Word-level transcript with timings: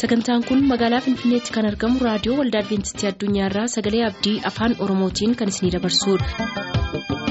sagantaan 0.00 0.44
kun 0.48 0.60
magaalaa 0.72 1.00
finfinneetti 1.06 1.54
kan 1.56 1.68
argamu 1.70 2.04
raadiyoo 2.08 2.36
waldaa 2.40 2.62
adventistii 2.64 3.10
addunyaarraa 3.12 3.66
sagalee 3.76 4.04
abdii 4.10 4.36
afaan 4.52 4.76
oromootiin 4.88 5.36
kan 5.42 5.54
isinidabarsudha. 5.54 7.28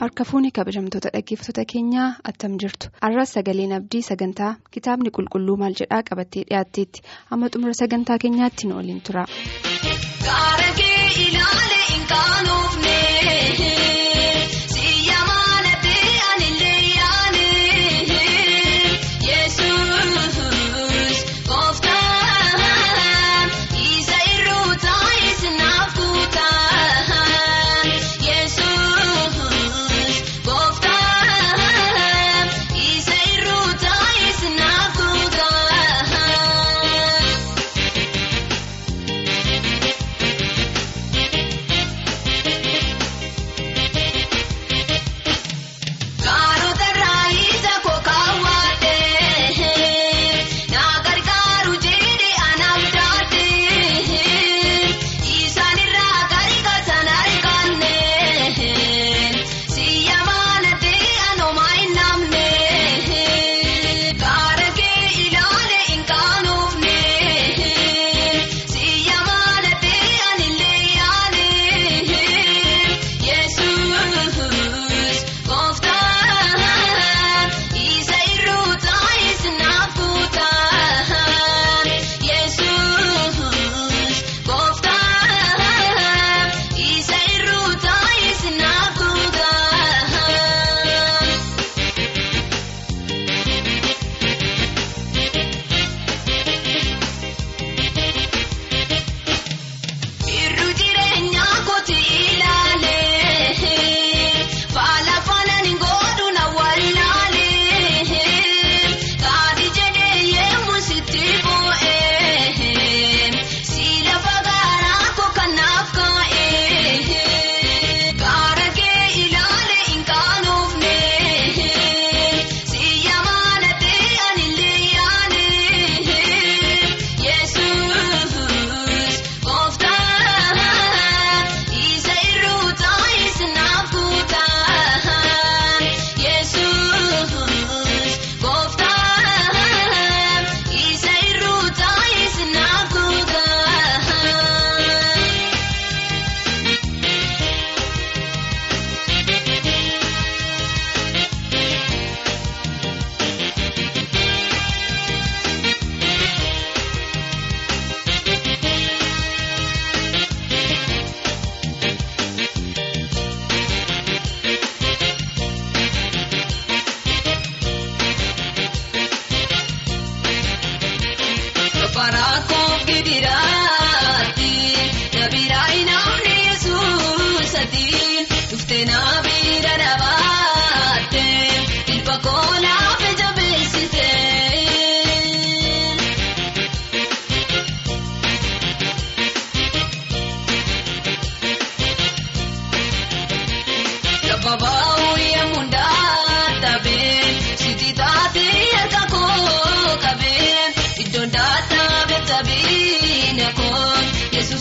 harka 0.00 0.24
fuuni 0.30 0.50
kabajamtoota 0.56 1.10
dhaggeeffattoota 1.14 1.64
keenyaa 1.72 2.08
attam 2.30 2.56
jirtu 2.64 2.90
arras 3.08 3.32
sagaleen 3.36 3.72
abdii 3.78 4.02
sagantaa 4.08 4.50
kitaabni 4.76 5.10
qulqulluu 5.18 5.56
maal 5.62 5.78
jedhaa 5.80 6.02
qabattee 6.10 6.44
dhiyaatteetti 6.50 7.04
amma 7.36 7.50
xumura 7.56 7.74
sagantaa 7.82 8.18
keenyaatti 8.26 8.68
nu 8.72 8.76
waliin 8.80 9.00
tura. 9.10 9.26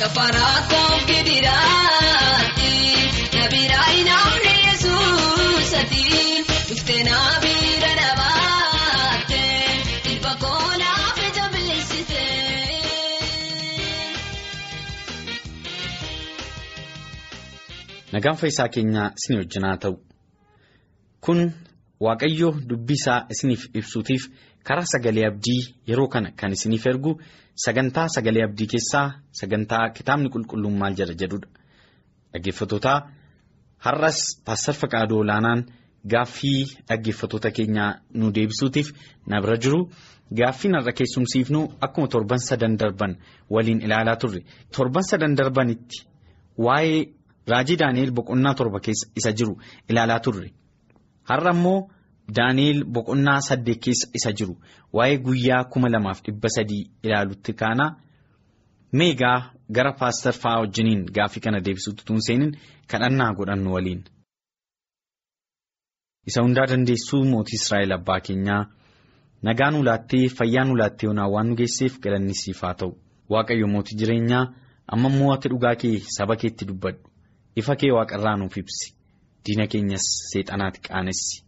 gafaraa 0.00 0.58
koon 0.70 1.00
gidiraati 1.10 2.72
nabiraa 3.36 3.88
inaamne 4.00 4.52
yesuusati 4.66 6.04
dhuftee 6.68 7.02
naabira 7.08 7.90
dhaabate 8.00 9.42
ilba 10.12 10.32
koonaaf 10.44 11.18
jabeessite. 11.38 12.24
Nagaan 18.12 18.36
fayyisaa 18.40 18.68
keenyaa 18.74 19.10
isin 19.18 19.36
wajjin 19.40 19.64
haa 19.68 19.76
ta'u. 19.84 19.96
Kun 21.20 21.40
Waaqayyo 22.06 22.48
dubbii 22.68 22.94
isaa 23.00 23.20
isiniif 23.34 23.62
ibsuutiif 23.78 24.22
karaa 24.66 24.86
sagalee 24.92 25.26
abdii 25.30 25.60
yeroo 25.88 26.08
kana 26.08 26.30
kan 26.40 26.52
isiniif 26.52 26.86
ergu 26.86 27.12
sagantaa 27.64 28.08
sagalee 28.16 28.44
abdii 28.48 28.66
keessaa 28.72 29.06
sagantaa 29.40 29.90
kitaabni 29.96 30.28
qulqulluun 30.34 30.76
maal 30.80 30.94
jedha 30.98 31.14
jedhudha. 31.20 31.48
Dhaggeeffatootaa 32.32 32.98
har'as 33.86 34.18
Paaster 34.44 34.74
Faqaaduu 34.74 35.18
Olaanaan 35.24 35.64
gaaffii 36.12 36.64
dhaggeeffattoota 36.88 37.50
keenyaa 37.56 37.90
nu 38.14 38.30
deebisuutiif 38.34 38.92
na 39.26 39.40
bira 39.42 39.56
jiru. 39.56 39.80
Gaaffiin 40.38 40.74
har'a 40.76 40.92
keessumsiifnu 40.92 41.60
akkuma 41.80 42.08
torban 42.08 42.38
sadan 42.48 42.76
darban 42.80 43.16
waliin 43.50 43.80
ilaalaa 43.86 44.16
turre 44.16 44.40
torban 44.76 45.02
sadan 45.10 45.36
darbanitti 45.38 45.98
waa'ee 46.66 46.98
raajii 47.52 47.76
Daani'eel 47.80 48.10
boqonnaa 48.18 48.54
torba 48.54 48.80
keessa 48.80 49.06
isa 49.16 49.32
jiru 49.38 49.54
ilaalaa 49.90 50.20
turre 50.20 50.48
har'a 51.30 51.52
immoo 51.56 51.88
Daani'eel 52.36 52.84
boqonnaa 52.94 53.40
saddeet 53.48 53.80
keessa 53.84 54.06
isa 54.18 54.32
jiru. 54.38 54.54
Waa'ee 54.92 55.16
guyyaa 55.26 55.64
kuma 55.72 55.88
lamaaf 55.88 56.22
dhibba 56.24 56.48
sadii 56.56 56.90
ilaalutti 57.02 57.52
kaana. 57.60 57.86
Meegaa 58.92 59.38
gara 59.76 59.92
paastar 60.00 60.32
fa'aa 60.42 60.60
wajjiniin 60.62 61.02
gaaffii 61.16 61.40
kana 61.44 61.60
deebisuutti 61.64 62.04
tun 62.04 62.20
seenin 62.26 62.52
kadhannaa 62.90 63.32
godhannu 63.38 63.72
waliin. 63.74 64.02
Isa 66.28 66.42
hundaa 66.42 66.66
dandeessuu 66.70 67.24
mootii 67.24 67.56
Israa'el 67.60 67.92
abbaa 67.96 68.20
keenyaa. 68.20 68.62
Nagaa 69.42 69.70
nu 69.70 69.82
laattee 69.84 70.28
fayyaa 70.38 70.64
nu 70.64 70.76
laattee 70.80 71.08
onaa 71.10 71.28
waan 71.34 71.46
nu 71.48 71.54
geesseef 71.56 71.98
galanni 72.04 72.34
siif 72.34 72.60
haa 72.62 72.74
ta'u. 72.74 72.92
Waaqayyo 73.32 73.66
mootii 73.74 73.98
jireenyaa 74.00 74.44
amma 74.92 75.08
immoo 75.12 75.32
ati 75.34 75.48
dhugaa 75.48 75.74
kee 75.82 75.96
saba 76.16 76.36
keetti 76.36 76.64
dubbadhu. 76.68 77.02
Ifa 77.56 77.76
kee 77.80 77.92
waaqarraa 77.96 78.36
nuuf 78.36 78.56
ibsi. 78.62 78.86
Diina 79.44 79.66
keenyas 79.72 80.04
seexanaatti 80.32 80.80
qaanessi 80.88 81.44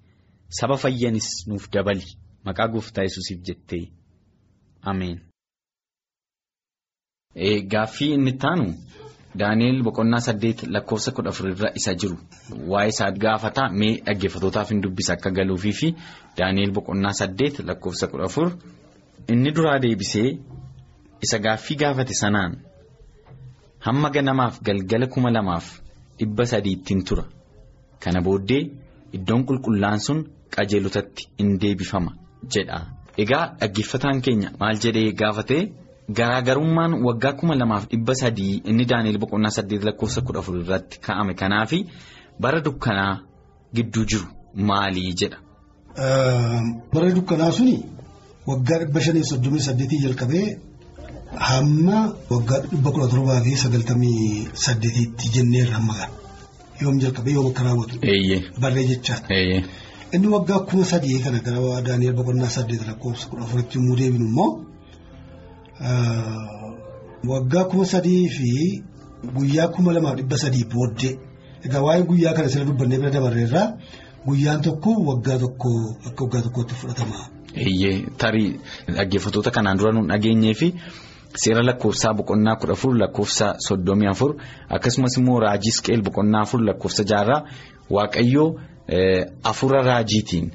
saba 0.59 0.77
fayyanis 0.83 1.29
nuuf 1.49 1.65
dabali 1.73 2.07
maqaa 2.47 2.69
gooftaa 2.73 3.05
yesuusiif 3.07 3.41
jettee 3.47 3.85
ameen. 4.91 5.19
Gaaffii 7.73 8.13
inni 8.15 8.33
taanu 8.43 8.67
Daani'eel 9.41 9.83
boqonnaa 9.87 10.21
saddeet 10.27 10.63
lakkoofsa 10.75 11.11
kudha 11.17 11.31
afurirra 11.33 11.69
isa 11.79 11.93
jiru 12.01 12.17
waa'ee 12.71 12.89
isaa 12.93 13.11
gaafata 13.25 13.63
mee 13.81 13.93
dhaggeeffatootaaf 14.07 14.69
hin 14.73 14.81
dubbisa 14.83 15.13
akka 15.15 15.31
galuufii 15.37 15.73
fi 15.81 15.89
Daani'eel 16.39 16.73
boqonnaa 16.79 17.13
saddeet 17.21 17.55
lakkoofsa 17.69 18.07
kudha 18.11 18.25
afur 18.31 18.49
inni 19.33 19.51
duraa 19.57 19.79
deebisee 19.85 20.29
isa 21.29 21.39
gaaffii 21.45 21.77
gaafate 21.83 22.15
sanaan 22.23 22.53
hamma 23.87 24.09
ganamaaf 24.17 24.59
galgala 24.69 25.07
kuma 25.15 25.31
lamaaf 25.37 25.67
dhibba 26.19 26.45
sadiittiin 26.53 27.05
tura 27.09 27.25
kana 28.03 28.21
booddee 28.27 28.63
iddoon 29.17 29.43
qulqullaan 29.49 30.01
sun 30.07 30.19
qajeelotatti 30.57 31.23
in 31.43 31.49
deebifama 31.63 32.13
jedha 32.55 32.79
egaa 33.23 33.45
dhaggeeffataan 33.61 34.19
keenya 34.25 34.49
maal 34.61 34.77
jedhee 34.85 35.13
gaafate. 35.23 35.59
Garaagarummaan 36.19 36.93
waggaa 37.07 37.33
kuma 37.39 37.55
lamaaf 37.61 37.85
dhibba 37.91 38.15
sadii 38.21 38.55
inni 38.71 38.85
Daani'eel 38.91 39.19
boqonnaa 39.23 39.51
saddeet 39.57 39.83
lakkoofsa 39.89 40.21
kudha 40.27 40.41
afur 40.43 40.55
irratti 40.63 40.97
kaa'ame 41.07 41.35
kanaafi 41.41 41.79
bara 42.43 42.59
dukkanaa 42.67 43.13
gidduu 43.77 44.05
jiru 44.11 44.27
maalii 44.71 45.13
jedha. 45.21 45.39
Bara 46.93 47.09
dukkanaa 47.19 47.53
suni 47.59 47.77
waggaa 48.51 48.79
dhibba 48.83 49.01
shanii 49.07 49.25
soddomii 49.31 49.63
saddeetii 49.69 50.01
jalqabee 50.05 50.47
hamma 51.49 51.99
waggaa 52.33 52.61
dhibba 52.71 52.91
kudha 52.95 53.09
torbaa 53.13 53.41
fi 53.45 53.53
sagaltamii 53.63 54.49
saddeetiitti 54.65 55.27
jenneerra 55.37 55.75
hamma 55.79 55.95
ga'a. 56.01 56.09
Yoom 56.83 56.97
jalqabee 57.05 57.35
yoom 57.37 57.47
akka 57.53 57.63
raawwatu. 57.69 57.95
Barree 58.63 58.87
jechaadha. 58.91 59.29
Inni 60.13 60.27
waggaa 60.29 60.61
kuma 60.67 60.85
sadii 60.85 61.19
kana 61.25 61.39
gara 61.45 61.81
Daani'eel 61.87 62.15
boqonnaa 62.19 62.51
saddeet 62.57 62.83
lakkoofsa 62.89 63.29
kudha 63.31 63.45
afuritti 63.45 63.79
yommuu 63.79 63.97
deebinu 63.97 64.27
immoo. 64.27 64.51
Waggaa 67.31 67.65
kuma 67.71 67.85
sadii 67.87 68.29
fi 68.29 68.83
guyyaa 69.35 69.69
kuma 69.75 69.93
lamaaf 69.93 70.17
dhibba 70.19 70.37
sadii 70.39 70.65
booddee 70.73 71.15
egaa 71.65 71.83
waa'ee 71.87 72.03
guyyaa 72.09 72.33
kana 72.37 72.49
sirna 72.49 72.67
dubbannee 72.71 72.99
bira 72.99 73.11
dabarreerraa 73.17 73.67
guyyaan 74.27 74.61
tokko 74.67 74.91
waggaa 75.11 75.39
tokko 75.39 75.71
akka 76.07 76.23
waggaa 76.25 76.43
tokkootti 76.47 76.75
fudhatama. 76.81 77.19
Eeyyee 77.55 78.07
tarii 78.19 78.51
dhaggeeffattoota 78.97 79.51
kanaan 79.51 79.79
dura 79.79 79.93
nuun 79.93 80.09
dhageenyee 80.09 80.55
fi 80.55 80.69
seera 81.37 81.63
lakkoofsaa 81.63 82.15
boqonnaa 82.15 82.57
kudha 82.57 82.73
afur 82.73 82.95
lakkoofsa 83.03 83.55
soddomii 83.67 84.07
afur 84.15 84.35
akkasumas 84.69 85.17
immoo 85.19 85.41
raajii 85.41 85.71
Hisqeel 85.71 86.03
boqonnaa 86.03 86.43
afur 86.43 86.61
lakkoofsa 86.69 87.05
jaarraa 87.05 87.45
waaqayyoo 87.91 88.49
afura 89.45 89.83
raajiitiin. 89.83 90.51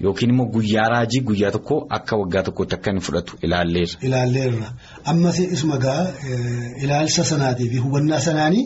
Yookiin 0.00 0.30
immoo 0.30 0.46
guyyaa 0.46 0.88
raajii 0.88 1.20
guyyaa 1.20 1.50
tokko 1.50 1.86
akka 1.96 2.16
waggaa 2.16 2.42
tokkotti 2.42 2.74
akka 2.74 2.90
inni 2.90 3.00
fudhatu 3.00 3.36
ilaalleerra. 3.42 3.98
Ilaalleerra 4.02 4.72
ammas 5.04 5.38
isuma 5.40 5.76
gaa 5.78 6.06
ilaalcha 6.82 7.24
sanaatii 7.24 7.68
fi 7.70 7.76
hubannaa 7.76 8.20
sanaanii 8.20 8.64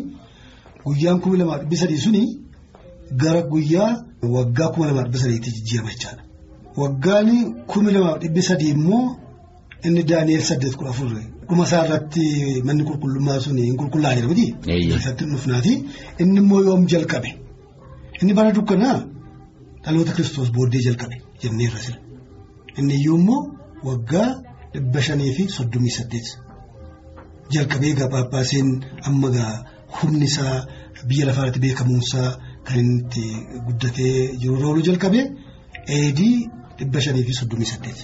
guyyaan 0.85 1.21
kuma 1.21 1.37
lamaaf 1.39 1.61
dhibbi 1.61 1.77
sadii 1.77 1.99
suni 1.99 2.23
gara 3.23 3.43
guyyaa 3.43 3.91
waggaa 4.23 4.69
kuma 4.69 4.87
lamaaf 4.87 5.05
dhibbi 5.07 5.19
sadiitti 5.19 5.51
jijjiirama 5.57 5.91
jechaadha. 5.91 6.23
Waggaan 6.77 7.31
kuma 7.67 7.91
lamaaf 7.93 8.19
dhibbi 8.23 8.43
sadii 8.43 8.71
immoo 8.77 9.17
inni 9.85 10.03
Daani'eel 10.03 10.43
saddeet 10.43 10.77
kudha 10.77 10.91
afur 10.91 11.09
dhuma 11.49 11.65
isaa 11.69 11.83
irratti 11.87 12.25
manni 12.67 12.83
qulqullummaa 12.89 13.39
sun 13.45 13.57
hin 13.67 13.77
qulqullaa'e 13.81 14.15
jedha 14.19 14.29
miti. 14.33 14.47
Isatti 14.99 15.25
dhufnaati 15.33 15.73
inni 16.23 16.39
immoo 16.43 16.61
yoom 16.69 16.83
jalqabe 16.93 17.31
inni 18.21 18.33
bara 18.39 18.51
dukkanaa. 18.59 18.97
Dhaloota 19.85 20.13
kiristoos 20.17 20.51
booddee 20.57 20.83
jalqabe 20.87 21.17
jennee 21.43 21.67
irra 21.69 21.81
jira. 21.87 21.99
Inni 22.79 22.95
iyyuu 23.01 23.19
immoo 23.21 23.41
waggaa 23.89 24.29
dhibba 24.75 25.01
shanii 25.07 25.33
fi 25.37 25.43
soddomii 25.57 25.95
saddeet 25.99 26.27
jalqabee 27.55 27.91
egaa 27.95 28.09
paappaasiin 28.15 28.69
amma 29.09 29.29
egaa 29.33 29.53
humni 29.97 30.27
isaa 30.31 30.55
biyya 31.09 31.25
lafaarratti 31.29 31.61
beekamuunsaa 31.65 32.29
kan 32.67 32.79
inni 32.83 33.25
guddatee 33.67 34.15
jiru 34.41 34.55
rooluu 34.63 34.85
jalqabee 34.89 35.25
eedii 35.99 36.37
dhibba 36.79 36.99
shanii 37.05 37.25
fi 37.29 37.33
soddomii 37.41 37.71
saddeet. 37.73 37.99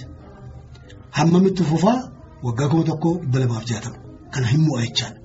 Hammamitti 1.17 1.63
fufaa 1.71 1.97
waggaa 2.45 2.67
kuma 2.71 2.83
tokko 2.89 3.09
dhibba 3.21 3.39
lamaaf 3.43 3.65
jaatama 3.71 3.97
kana 4.33 4.47
hin 4.51 4.61
mo'a 4.67 4.81
jechaadha. 4.85 5.17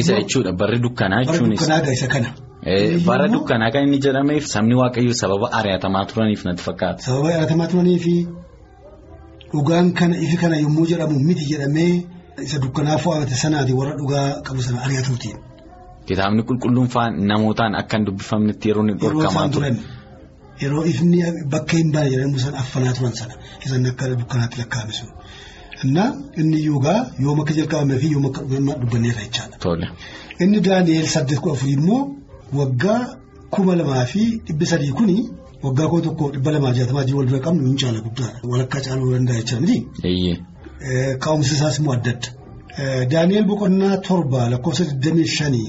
Isa 0.00 0.12
jechuudha 0.20 0.52
barri 0.60 0.78
dukkanaa 0.84 1.20
jechuunis. 1.26 1.60
Barri 1.60 1.80
dukkanaa 1.80 1.92
isa 1.98 2.08
kana. 2.14 2.30
Bara 3.08 3.26
dukkanaa 3.34 3.70
kan 3.72 3.82
inni 3.86 3.98
jedhameef 4.04 4.44
sabni 4.54 4.74
waaqayyoo 4.80 5.16
sababa 5.22 5.46
ari'atamaa 5.58 6.04
turaniif 6.10 6.42
natti 6.46 6.62
fakkaata. 6.68 7.00
Sababa 7.06 7.28
ari'atamaa 7.34 7.68
turaniifi 7.72 8.14
dhugaan 9.52 9.86
kana 9.98 10.16
ifi 10.24 10.36
kana 10.42 10.56
yommuu 10.64 10.86
jedhamu 10.90 11.16
miti 11.26 11.44
jedhamee 11.50 11.92
isa 12.46 12.56
dukkanaa 12.64 12.98
fo'ate 13.04 13.34
sanaati 13.42 13.72
warra 13.78 13.94
dhugaa 14.00 14.26
qabu 14.46 14.60
sana 14.66 14.78
ari'atuutiin. 14.86 15.36
Kitaabni 16.08 16.42
qulqulluun 16.48 16.88
fa'aa 16.94 17.10
namootaan 17.30 17.74
akka 17.80 17.96
hin 17.98 18.06
dubbifamnetti 18.08 18.66
yeroo 18.68 18.82
inni 18.84 18.94
dhorkamaa 19.02 19.48
ture. 19.54 19.70
Yeroo 20.62 20.84
ifni 20.92 21.18
bakka 21.52 21.74
hin 21.78 21.88
baane 21.94 22.08
jedhamu 22.14 22.38
san 22.44 22.54
affanaa 22.62 22.92
turan 22.98 23.14
sana 23.20 23.34
isaan 23.66 23.86
akka 23.92 24.04
dukkanaatti 24.20 24.56
lakkaa'ame 24.62 24.92
sun. 24.98 25.08
Innaa 25.84 26.10
inni 26.40 26.56
iyyuugaa 26.62 27.00
yoom 27.24 27.38
akka 27.40 27.52
jalqabamee 27.58 27.98
fi 28.02 28.06
yoom 28.14 28.26
akka 28.30 28.40
dubbanneerra 28.82 29.22
jechaadha. 29.26 29.86
Inni 30.42 30.58
Daani'eel 30.66 31.06
saddeet 31.14 31.40
kudha 31.42 31.54
afurii 31.56 31.76
immoo 31.78 32.00
waggaa 32.60 33.00
kuma 33.54 33.72
lamaa 33.80 34.04
fi 34.12 34.22
dhibbi 34.46 34.66
sadii 34.72 34.92
kuni 34.98 35.16
waggaa 35.64 35.88
kuma 35.90 36.02
tokko 36.06 36.24
dhibba 36.34 36.50
lamaa 36.56 36.72
jaatamaa 36.78 37.04
wal 37.18 37.26
bira 37.30 37.40
qabnu 37.46 37.62
hin 37.68 37.76
caala 37.82 38.00
guddaadha. 38.06 38.38
Walakkaa 38.52 38.80
caaluu 38.86 39.12
danda'a 39.14 39.36
jecha 39.40 39.56
miti. 39.60 39.78
Ka'umsi 41.24 41.52
isaas 41.56 41.76
immoo 41.80 41.94
adda 41.98 42.10
adda. 42.14 42.28
Daani'eel 43.12 43.46
boqonnaa 43.50 43.96
torba 44.06 44.40
lakkoofsa 44.52 44.84
25 44.84 45.60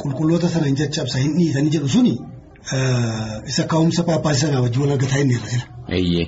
qulqulloota 0.00 0.48
sana 0.54 0.66
hin 0.70 0.76
caccabsa 0.80 1.16
hin 1.24 1.32
dhiitanii 1.38 1.72
jedhu 1.76 1.88
suni 1.96 2.14
isa 3.50 3.62
ka'umsa 3.72 4.00
paappaasii 4.08 4.42
sanaa 4.46 4.62
wajjin 4.64 4.82
wal 4.84 4.92
argataa 4.96 5.18
hin 5.22 5.30
irra 5.36 5.48
jira. 5.52 5.66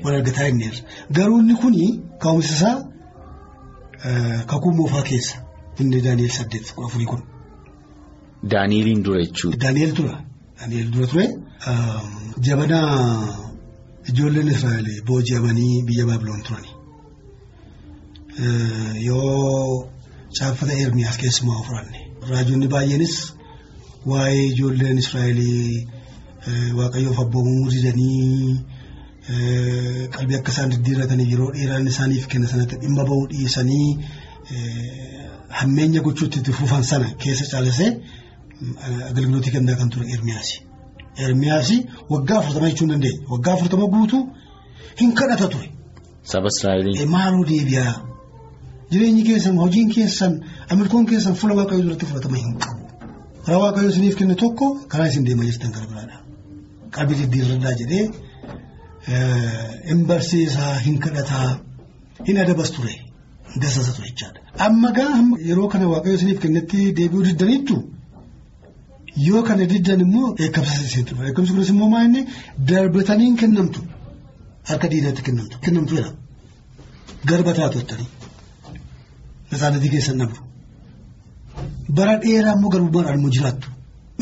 Wal 0.04 0.14
argataa 0.18 0.46
hin 0.50 0.60
irra. 0.68 0.80
Garuu 1.16 1.38
inni 1.42 1.54
kuni 1.62 1.84
ka'umsi 2.24 2.52
isaa 2.56 2.76
kakuu 4.52 4.72
moofaa 4.78 5.02
keessa 5.10 5.36
inni 5.80 6.00
Daani'eel 6.06 6.30
saddeet 6.38 6.66
afurii 6.86 7.06
kun. 7.12 7.22
Daani'eliin 8.52 9.02
dura 9.04 9.20
jechuudha. 9.25 9.58
Daani'eel 9.64 9.92
dura. 9.98 10.14
Daani'eel 10.60 10.90
dura 10.94 11.06
ture. 11.12 11.26
Jabanaa 12.48 12.88
ijoolleen 14.12 14.48
Israa'el 14.54 14.88
booji'amanii 15.06 15.82
biyya 15.88 16.06
Baabiloon 16.10 16.42
turani. 16.48 16.70
Yoo 19.08 19.88
caaffata 20.38 20.72
Ermiyaas 20.84 21.16
keessumaa 21.22 21.62
furanne. 21.66 22.00
Raajonni 22.30 22.68
baay'eenis 22.75 23.14
waa'ee 24.10 24.44
ijoolleen 24.52 24.98
Israa'el 25.04 25.40
waaqayyoof 26.78 27.18
abboomamuu 27.25 27.70
didanii 27.70 28.60
qalbii 30.14 30.37
akka 30.38 30.50
isaan 30.52 30.71
diddiirratanii 30.75 31.26
yeroo 31.33 31.50
dheeraan 31.56 31.87
isaaniif 31.92 32.26
kenna 32.33 32.49
sanatti 32.52 32.76
dhimma 32.83 33.02
bahuu 33.11 33.26
dhiisanii 33.33 33.88
hammeenya 35.61 36.00
gochuutti 36.06 36.52
fufan 36.59 36.83
sana 36.90 37.09
keessa 37.23 37.45
caalsee 37.52 37.90
agalgilootii 39.11 39.52
kennaa 39.56 39.76
kan 39.80 39.88
ture 39.90 40.06
Ermiyaasi. 40.14 40.56
Ermiyaasi 41.26 41.76
waggaa 42.12 42.38
afurtama 42.40 42.68
jechuun 42.71 42.90
dandeenya. 42.92 43.21
Waggaa 43.33 43.54
afurtama 43.56 43.87
guutuu 43.95 44.23
hin 45.00 45.11
kadhata 45.21 45.47
ture. 45.54 45.68
Saba 46.33 46.49
Israa'eliin. 46.54 47.09
Maaloo 47.16 47.45
deebi'aa 47.50 47.95
jireenyi 48.92 49.23
keessan 49.28 49.56
hojiin 49.64 49.88
keessan 49.97 50.33
amirkoon 50.73 51.06
keessan 51.11 51.35
fuula 51.40 51.54
waaqayyoo 51.61 51.85
duratti 51.87 52.06
fudhatama 52.11 52.37
hin 52.45 52.54
qabu. 52.62 52.80
Karaa 53.45 53.61
waaqayyoo 53.64 53.92
isiniif 53.95 54.16
kenne 54.21 54.35
tokko 54.45 54.66
karaa 54.95 55.09
isin 55.12 55.25
deemaa 55.28 55.47
jirtan 55.50 55.73
gara 55.76 55.87
biraadha. 55.90 56.16
qalbii 56.97 57.16
diddiirradhaa 57.21 57.75
jedhee 57.80 58.04
hin 59.08 60.00
barsiisaa 60.08 60.75
hin 60.86 60.96
kadhataa 61.04 61.50
hin 62.28 62.36
adabas 62.44 62.70
ture 62.76 62.92
hin 63.52 63.60
gassasa 63.64 63.92
ture 63.96 64.08
jechaadha. 64.10 64.40
Amma 64.66 64.90
gaa 64.98 65.12
yeroo 65.50 65.68
kana 65.75 65.86
waaqayyo 65.92 66.16
isiniif 66.18 66.40
kennetti 66.44 66.78
deebi'uu 66.98 67.25
diddaniittu 67.28 67.76
yoo 69.28 69.42
kana 69.48 69.64
diddan 69.72 70.00
immoo 70.06 70.28
eekamsa 70.46 70.75
isin 70.88 71.04
ture 71.10 71.22
eekamsi 71.30 71.50
kunis 71.54 71.70
immoo 71.75 71.88
maa 71.94 72.02
inni 72.08 72.22
darbatanii 72.72 73.26
hin 73.30 73.36
kennamtu 73.44 73.80
harka 74.72 74.86
diinaatti 74.94 75.22
kennamtu 75.30 75.56
kennamtu 75.68 75.92
jedha 76.00 76.12
garba 77.30 77.52
taatu 77.60 77.76
jettanii 77.80 78.08
nasaanatii 79.52 79.90
keessan 79.94 80.18
dhabdu. 80.22 80.38
Bara 81.96 82.14
dheeraa 82.26 82.54
immoo 82.58 82.70
garbummaadhaan 82.75 83.18
immoo 83.20 83.32
jiraattu. 83.38 83.68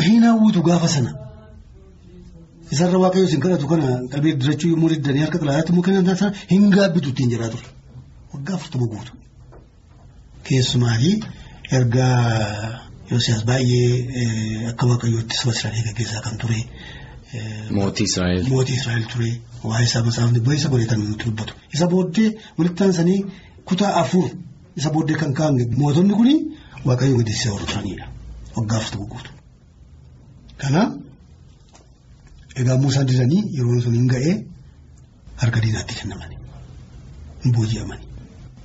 Hin 0.07 0.23
hawwitu 0.29 0.61
gaafa 0.69 0.88
sana. 0.95 1.11
Isarra 2.73 2.99
waaqayyo 3.04 3.26
isin 3.28 3.40
kadhatu 3.44 3.66
kana 3.73 3.88
qalbii 4.12 4.35
dirachuu 4.40 4.71
yommuu 4.73 4.90
diddanii 4.92 5.23
harka 5.25 5.38
xalayaatti 5.42 5.71
immoo 5.73 5.85
kennan 5.87 6.16
sana 6.21 6.33
hin 6.52 6.64
gaabbitu 6.76 7.09
ittiin 7.12 7.30
jiraa 7.33 7.50
ture. 7.54 7.66
Waggaa 8.33 8.54
afurtama 8.59 8.87
guutu. 8.92 9.12
Keessumaatii 10.49 11.14
ergaa 11.78 12.80
Yoosiyaas 13.11 13.42
baay'ee 13.50 14.68
akka 14.71 14.85
waaqayyootti 14.90 15.35
saba 15.40 15.52
Israa'eel 15.56 15.85
gaggeessaa 15.88 16.23
kan 16.26 16.37
ture. 16.42 16.61
Mootii 17.76 18.06
Israa'el. 18.11 18.42
Mootii 18.52 18.76
Israa'el 18.80 19.04
ture. 19.12 19.30
Waa'ee 19.68 19.87
isaa 19.90 20.02
masaafni 20.09 20.40
baay'ee 20.47 20.61
isa 20.62 20.68
godhatan 20.75 21.00
nutti 21.11 21.25
dubbatu. 21.28 21.52
Isa 21.75 21.87
booddee 21.92 22.28
walitti 22.59 22.83
aansanii 22.85 23.21
kutaa 23.68 23.92
afur 24.02 24.26
isa 24.78 24.88
booddee 24.94 25.16
kan 25.23 25.33
ka'an 25.38 25.54
mootonni 25.83 26.14
kuni 26.21 26.35
waaqayyo 26.88 27.14
gaggeessaa 27.21 27.52
warra 27.54 27.66
turanidha. 27.73 28.06
Waggaa 28.56 28.78
afurtama 28.80 29.06
guutu. 29.12 29.30
Kana 30.61 30.83
egaa 32.61 32.77
Muusaan 32.83 33.07
didanii 33.09 33.43
yeroo 33.57 33.81
sun 33.85 33.95
hin 33.99 34.09
ga'ee 34.13 34.35
harka 35.43 35.61
diinaatti 35.65 35.95
kennamani. 36.01 36.37
Booji'amani. 37.55 38.05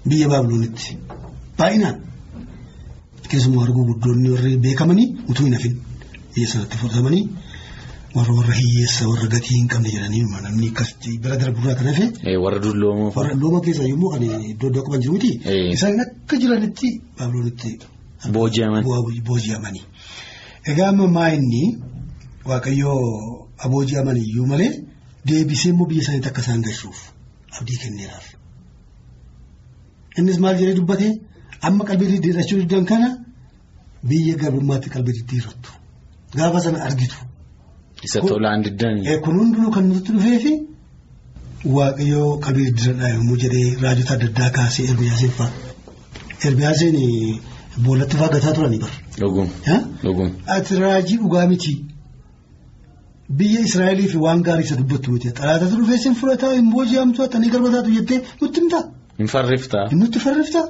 Biyya 0.09 0.27
Baabiloonitti 0.31 0.97
baay'inaan 1.57 1.95
keessumaa 3.29 3.59
warra 3.61 3.73
gurguddoonni 3.77 4.29
warri 4.35 4.57
beekamanii 4.65 5.07
utuu 5.29 5.45
hin 5.45 5.53
hafin 5.57 5.75
biyya 6.35 6.47
sanatti 6.53 6.77
fudhatamanii 6.81 7.23
warra 8.15 8.33
warra 8.37 8.53
hiyyeessa 8.59 9.07
warra 9.09 9.27
gatii 9.33 9.55
hin 9.57 9.67
qabne 9.73 9.89
jedhanii 9.95 10.23
namni 10.45 10.67
akkas 10.71 10.93
bira 11.25 11.37
darburraa 11.41 11.75
kan 11.81 11.87
hafe. 11.91 12.05
Warra 12.45 12.59
dulloomoo. 12.63 13.11
Warra 13.17 13.33
dullooma 13.35 13.61
keessa 13.65 13.83
yommuu 13.91 14.09
kan 14.13 14.23
iddoo 14.23 14.69
iddoo 14.69 14.83
qaban 14.87 15.01
jiru 15.01 15.13
miti. 15.17 15.31
Isaan 15.75 15.99
akka 16.05 16.37
jiranitti 16.45 16.87
Baabiloonitti. 17.19 17.69
Booji'aman. 18.33 18.83
Booji'amanii. 19.27 19.83
Egaa 20.71 20.89
amma 20.93 21.07
maa 21.17 21.29
inni 21.35 21.61
waaqayyoo 22.45 23.48
abooji'aman 23.65 24.17
iyyuu 24.25 24.45
malee 24.51 24.71
deebisee 25.27 25.69
immoo 25.73 25.87
biyya 25.89 26.01
isaaniitti 26.03 26.29
akka 26.31 26.41
isaan 26.45 26.61
galchuuf 26.67 26.99
abdii 27.57 27.77
kenneeraaf. 27.83 28.25
Innis 30.19 30.37
maal 30.43 30.55
jedhee 30.59 30.75
dubbate 30.79 31.07
amma 31.67 31.83
qalbii 31.89 32.09
diddiirrachuu 32.13 32.57
diddan 32.61 32.85
kana 32.91 33.09
biyya 34.09 34.35
garbummaatti 34.41 34.87
qalbii 34.95 35.15
diddiirrattu. 35.19 35.69
Gaafa 36.37 36.59
sana 36.65 36.79
argitu. 36.87 37.17
Isa 38.05 38.19
tolaan 38.29 38.59
diddanii. 38.65 39.19
Kun 39.23 39.35
hundinuu 39.39 39.71
kan 39.75 39.85
nutti 39.91 40.11
dhufee 40.15 40.39
fi 40.45 40.51
waaqayyoo 41.75 42.29
qalbii 42.45 42.65
diddiirradhaa 42.69 43.09
yommuu 43.15 43.37
jedhee 43.43 43.67
raajota 43.83 44.11
adda 44.15 44.27
addaa 44.31 44.49
kaasee 44.57 44.85
Ermiyaasiin 44.91 45.33
fa'a. 45.37 45.49
Ermiyaasiin 46.47 46.97
boolatti 47.85 48.15
faagataa 48.21 48.53
turanii 48.57 48.81
bara. 48.83 48.95
Dhugum. 49.19 49.47
Dhugum. 50.03 50.29
Ati 50.55 50.73
raajii 50.83 51.17
dhugaa 51.23 51.45
miti. 51.51 51.73
Biyya 53.29 53.61
Israa'eliif 53.67 54.13
waan 54.25 54.41
gaarii 54.47 54.65
isa 54.67 54.75
dubbattu 54.81 55.11
miti. 55.13 55.27
Xalaatatu 55.39 55.75
dhufee 55.79 55.97
sin 56.03 56.13
fudhataa 56.21 56.53
hin 56.57 56.67
booji'amtu 56.75 57.19
attanii 57.25 57.51
garba 57.55 57.69
taatu 57.75 57.89
jettee 57.97 58.19
nutti 58.41 58.61
himtaa. 58.61 58.83
Hin 59.19 59.27
farriftaa. 59.33 59.85
Nutti 60.01 60.19
farriftaa. 60.25 60.65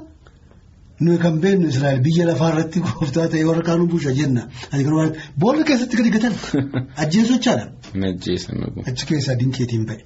Nuyi 1.06 1.18
kan 1.24 1.36
beeknu 1.44 1.68
Israa'el 1.74 2.02
biyya 2.08 2.26
lafaa 2.30 2.50
irratti 2.54 2.80
gooftaa 2.88 3.28
ta'e 3.32 3.44
warra 3.50 3.64
kaanuu 3.68 3.88
busha 3.94 4.12
jenna. 4.20 4.42
Boolla 5.42 5.64
keessatti 5.70 5.96
gadi 6.00 6.10
gatan. 6.16 6.34
Ajjeesochaadha. 7.04 7.66
Achi 8.90 9.06
keessaa 9.12 9.36
dinkeetiin 9.40 9.86
ba'e. 9.90 10.02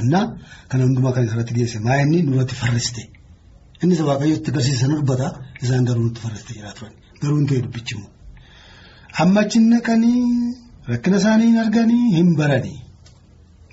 Annaa 0.00 0.24
kana 0.68 0.82
hundumaa 0.86 1.12
kan 1.16 1.24
irratti 1.30 1.54
geesse 1.58 1.78
maa 1.88 1.98
inni 2.04 2.22
nurratti 2.28 2.54
farriste. 2.62 3.02
Innis 3.82 4.00
waaqayyootti 4.10 4.48
agarsiisan 4.54 4.94
dubbata 4.98 5.28
isaan 5.64 5.84
garuu 5.90 6.04
nutti 6.06 6.20
farriste 6.24 6.52
turan. 6.78 6.94
Garuu 7.22 7.38
hin 7.40 7.46
ta'e 7.50 7.60
dubbichi 7.66 7.92
immoo. 7.96 8.10
Amma 9.22 9.40
achi 9.44 9.58
naqanii 9.72 10.22
rakkina 10.90 11.16
isaanii 11.22 11.46
hin 11.50 11.58
arganii 11.64 12.04
hin 12.16 12.30
baranii. 12.40 12.78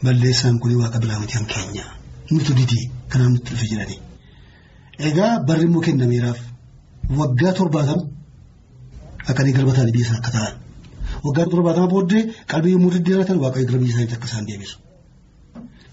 Balleessaan 0.03 0.59
kun 0.59 0.75
waaqa 0.81 0.99
biraa 1.03 1.19
miti 1.19 1.33
kan 1.37 1.45
keenya. 1.53 1.85
Nuti 2.31 2.53
didii 2.59 2.83
kanaan 3.09 3.31
nutti 3.33 3.51
dhufe 3.53 3.67
jedhanii. 3.71 3.99
Egaa 5.09 5.33
barri 5.47 5.65
immoo 5.69 5.81
kennameeraaf 5.87 6.39
waggaa 7.19 7.53
torbaatama 7.59 8.03
akkanii 9.29 9.53
garba 9.57 9.73
ta'anii 9.77 9.93
biyya 9.97 10.07
sana 10.09 10.19
akka 10.21 10.31
ta'an. 10.37 10.53
Waggaa 11.25 11.45
torbaatama 11.53 11.87
booddee 11.93 12.23
qalbii 12.53 12.73
yommuu 12.75 12.91
diddiiratan 12.95 13.37
waaqayyo 13.43 13.67
gara 13.69 13.79
biyya 13.83 13.91
isaaniitti 13.93 14.15
akka 14.17 14.27
isaan 14.31 14.47
deebisu. 14.49 14.75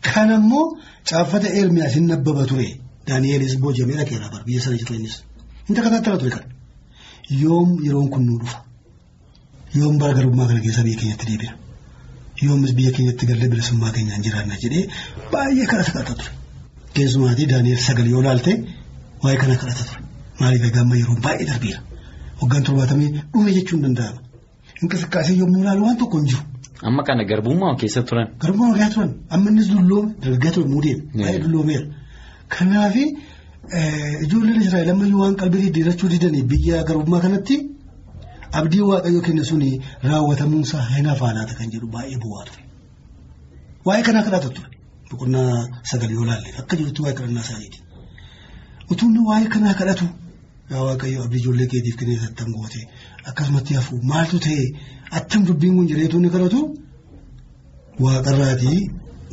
Kana 0.09 0.35
immoo 0.41 0.64
caaffata 1.11 1.49
Ermiyaas 1.61 1.95
hin 1.99 2.07
nabbaba 2.12 2.45
ture. 2.50 2.69
Daani'eelis 3.09 3.55
booji'amee 3.62 3.97
dhaqeera 4.00 4.45
biyya 4.47 4.61
sana 4.64 4.76
jiru 4.83 4.95
innis. 4.99 5.14
Inni 5.69 5.76
takkataa 5.81 6.17
ture 6.21 6.31
kan. 6.37 6.45
Yoom 7.43 7.69
yeroon 7.87 8.09
kun 8.12 8.23
nuu 8.26 8.38
dhufa. 8.43 8.59
Yoom 9.75 9.99
bara 10.00 10.12
garbummaa 10.19 10.47
kana 10.50 10.61
keessa 10.64 10.83
biyya 10.87 10.99
keenyatti 11.00 11.26
deebina. 11.31 11.52
Yoomis 12.43 12.73
biyya 12.79 12.93
keenyatti 12.97 13.25
gallee 13.31 13.49
bilisummaa 13.52 13.93
keenyaan 13.97 14.23
jiraanna 14.26 14.57
jedhee 14.62 14.85
baay'ee 15.33 15.67
kadhata 15.73 16.14
ture. 16.19 16.31
Keessumaatii 16.95 17.47
Daani'eel 17.52 17.81
sagal 17.88 18.07
yoo 18.14 18.23
laalte 18.26 18.52
waa'ee 19.23 19.38
kana 19.43 19.55
kadhata 19.62 19.85
ture. 19.88 20.00
Maaliif 20.41 20.64
egaa 20.69 20.83
amma 20.85 20.97
yeroo 21.00 21.17
baay'ee 21.26 21.47
darbeera. 21.50 21.81
Waggaan 22.43 22.62
torbaatamee 22.69 23.09
dhume 23.33 23.50
jechuun 23.57 23.83
danda'ama. 23.87 24.21
Inqisqaasee 24.83 25.37
yommuu 25.43 25.62
ilaalu 25.62 25.83
waan 25.87 25.97
tokko 26.02 26.17
hin 26.21 26.29
jiru. 26.33 26.43
Amma 26.88 27.02
kana 27.09 27.25
garbummaa 27.31 27.75
keessa 27.81 28.00
turan. 28.09 28.26
Garbummaa 28.43 28.75
keessa 28.79 28.95
turan 28.95 29.11
amma 29.35 29.49
innis 29.50 29.69
dulloome 29.75 30.11
dargaggaa 30.23 30.52
ture 30.57 30.67
muudeera. 30.75 31.00
Baay'ee 31.19 31.41
dulloomeera. 31.45 31.85
Kanaaf 32.55 32.95
ijoolleen 34.25 34.61
Israa'el 34.67 34.91
ammayyuu 34.95 35.21
waan 35.23 35.37
qalbii 35.41 35.62
diddiirrachuu 35.67 36.09
didanii 36.14 36.43
biyya 36.52 36.83
garbummaa 36.88 37.21
kanatti 37.25 37.57
abdii 38.61 38.83
waaqayyoo 38.91 39.23
kenne 39.27 39.45
suni 39.51 39.71
raawwatamuunsaa 40.09 40.85
hin 40.95 41.07
hafaanaata 41.13 41.55
kan 41.59 41.69
jedhu 41.75 41.87
baay'ee 41.95 42.19
bu'aa 42.25 42.45
ture. 42.49 42.63
Waa'ee 43.87 44.05
kanaa 44.09 44.25
kadhata 44.27 44.49
ture. 44.57 44.69
Boqonnaa 45.11 45.55
sagal 45.91 46.11
yoo 46.17 46.25
laalle 46.31 46.51
akka 46.63 46.75
jirutti 46.81 47.01
waa'ee 47.05 47.17
kadhannaa 47.21 47.45
isaaniiti. 47.47 47.79
Utuun 48.93 49.17
waa'ee 49.29 49.49
kanaa 49.55 49.75
kadhatu 49.81 50.07
yaa 50.73 50.83
waaqayyo 50.89 51.19
abdii 51.27 51.41
ijoollee 51.43 51.69
keetiif 51.75 51.97
kennee 52.03 52.19
attam 52.29 52.49
goote 52.57 52.81
akkasumatti 53.33 53.73
hafu 53.79 53.95
maaltu 54.13 54.37
ta'e 54.47 54.63
attam 55.21 55.41
dubbiin 55.49 55.75
kun 55.79 55.87
jireetu 55.93 56.17
inni 56.23 56.31
kadhatu 56.37 56.61
waaqarraatii 58.05 58.79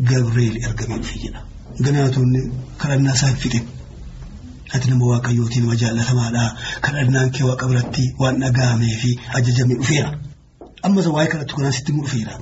Gabreel 0.10 0.56
ergamee 0.68 0.98
dhufe 1.04 1.18
jedha. 1.24 1.42
Ganaatonni 1.86 2.42
kadhannaa 2.82 3.16
isaa 3.20 3.34
fixe. 3.44 3.60
Ati 4.74 4.90
nama 4.92 5.06
waaqayyootiin 5.12 5.64
nama 5.66 5.76
jaallatamaadha. 5.82 6.44
Kadhannaan 6.86 7.30
kee 7.36 7.46
waaqa 7.50 7.66
biratti 7.70 8.04
waan 8.22 8.36
dhaga'amee 8.44 8.96
fi 9.02 9.10
ajajamee 9.38 9.78
dhufeera. 9.82 10.10
Ammas 10.88 11.06
waa'ee 11.16 11.30
kadhattu 11.34 11.54
kanaan 11.58 11.74
sitti 11.78 11.92
immoo 11.92 12.06
dhufeera. 12.06 12.34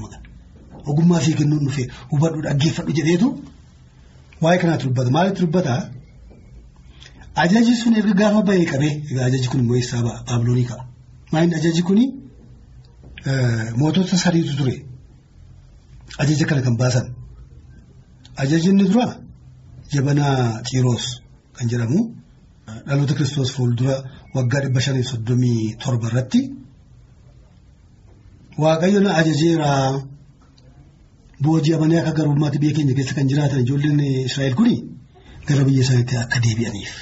Ogummaa 0.89 1.19
fi 1.25 1.31
kennuun 1.39 1.63
dhufee 1.67 1.87
hubadhu 2.11 2.39
dhaggeeffadhu 2.47 2.91
jedheetu 2.99 3.27
waa'ee 4.43 4.59
kanaatti 4.61 4.85
dubbata. 4.87 5.09
Maalitti 5.17 5.41
dubbata? 5.45 5.75
Ajaji 7.43 7.73
sun 7.81 7.93
erga 7.99 8.13
gaafa 8.21 8.41
bahee 8.49 8.65
qabee 8.71 8.93
egaa 9.11 9.25
ajaji 9.29 9.47
kun 9.51 9.59
immoo 9.63 9.77
eessaa 9.79 10.01
ba'a? 10.07 10.17
Baabiloonii 10.27 10.67
ka'a. 10.71 10.83
Maaliin 11.31 11.55
ajaji 11.59 11.81
kuni 11.89 12.05
mootota 13.79 14.15
sadiitu 14.23 14.53
ture. 14.59 14.75
Ajaja 16.21 16.45
kana 16.49 16.61
kan 16.65 16.75
baasan. 16.81 17.07
Ajajni 18.43 18.83
dura 18.91 19.07
jabanaa 19.93 20.61
Xiroos 20.69 21.05
kan 21.57 21.69
jedhamu 21.71 21.99
dhaloota 22.87 23.13
kiristoos 23.17 23.51
fuuldura 23.55 23.95
waggaa 24.35 24.61
dhibba 24.63 24.81
shanii 24.85 25.05
soddomii 25.11 25.61
torba 25.83 26.07
irratti 26.09 26.41
waaqayyo 28.63 28.99
na 29.05 29.11
ajajeera 29.21 29.69
booji'amanii 31.43 31.99
akka 32.01 32.13
garbummaatti 32.17 32.61
biyya 32.61 32.75
keenya 32.77 32.93
keessa 32.97 33.13
kan 33.17 33.29
jiraatan 33.31 33.63
ijoolleen 33.65 33.99
Israa'el 34.29 34.55
kuni 34.59 34.75
gara 35.47 35.63
biyya 35.67 35.81
isaaniitti 35.85 36.15
akka 36.23 36.37
deebi'aniif 36.45 36.93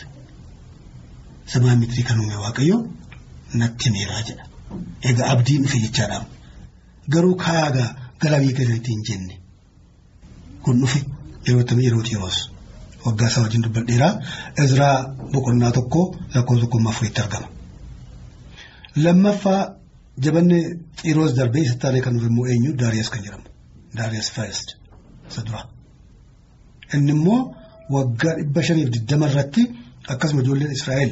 samaa 1.53 1.75
mitirii 1.81 2.07
kan 2.09 2.19
uume 2.21 2.38
waaqayyo 2.45 2.77
natti 3.59 3.85
himeeraa 3.89 4.21
jedha. 4.27 4.43
Egaa 5.09 5.27
abdiin 5.33 5.62
dhufe 5.63 5.79
jechaadha. 5.85 6.17
Garuu 7.13 7.35
kaagaa 7.43 7.89
gara 8.21 8.38
biyya 8.41 8.57
keessatti 8.57 8.91
hin 8.95 9.03
jenne 9.09 9.35
kun 10.63 10.81
dhufe. 10.81 11.00
yeroo 11.47 11.62
itti 11.63 11.75
yeroo 11.85 12.03
xiroos 12.09 12.38
waggaa 13.05 13.27
isaa 13.31 13.43
wajjin 13.45 13.63
dubbadheera 13.65 14.09
Izraa 14.63 14.95
boqonnaa 15.33 15.71
tokko 15.77 16.01
lakkoofsa 16.35 16.62
tokkommaa 16.63 16.91
afuritti 16.95 17.21
argama. 17.24 17.47
Lammaffaa 19.03 19.62
jabanne 20.25 20.57
xiroos 21.01 21.33
darbee 21.38 21.63
isa 21.65 21.75
taanee 21.81 22.01
kan 22.05 22.15
immoo 22.29 22.45
eenyu 22.51 22.71
Daariyaas 22.81 23.09
kan 23.13 23.21
jedhamu. 23.25 23.47
Daariyaas 23.97 24.29
Faayist 24.35 24.67
isa 25.29 25.41
dura. 25.47 25.62
Inni 26.95 27.12
immoo 27.17 27.39
waggaa 27.95 28.33
dhibba 28.39 28.62
shaniif 28.67 28.89
digdama 28.95 29.25
irratti 29.31 29.62
akkasuma 30.13 30.41
ijoolleen 30.43 30.71
Israa'el 30.77 31.12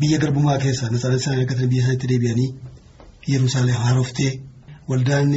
biyya 0.00 0.18
garbumaa 0.22 0.58
keessaa 0.64 0.90
nasaara 0.94 1.16
isaanii 1.20 1.42
argatanii 1.44 1.70
biyya 1.72 1.82
isaaniitti 1.84 2.06
deebi'anii 2.12 2.48
Yerusaalem 3.32 3.78
haaroftee 3.84 4.32
waldaan 4.90 5.30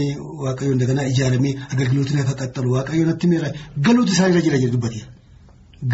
waaqayyoon 0.45 0.79
daganaa 0.81 1.05
ijaaramee 1.11 1.53
agargilootiin 1.73 2.19
akka 2.23 2.35
qaxxalu 2.41 2.69
waaqayyoon 2.75 3.09
natti 3.11 3.25
miira 3.31 3.49
galuutu 3.85 4.11
isaan 4.15 4.31
irra 4.31 4.41
jira 4.47 4.57
jedhu 4.63 4.73
dubbatee 4.75 5.03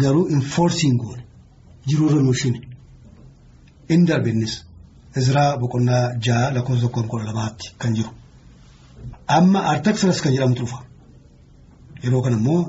garuu 0.00 0.26
infoorsiin 0.36 0.96
goone 1.02 1.22
jiruurra 1.88 2.20
nuushin 2.22 2.54
inni 3.88 4.06
darbe 4.08 4.30
innis 4.30 4.54
Izraa 5.20 5.56
boqonnaa 5.60 6.04
ja'a 6.26 6.50
lakkoofsa 6.54 6.82
tokkoon 6.84 7.06
kudha 7.10 7.24
lamaatti 7.30 7.66
kan 7.80 7.94
jiru 7.96 8.10
amma 9.36 9.60
Artaxerxes 9.72 10.20
kan 10.24 10.32
jedhamutu 10.34 10.62
dhufa 10.64 10.78
yeroo 12.04 12.22
kana 12.24 12.36
immoo 12.36 12.60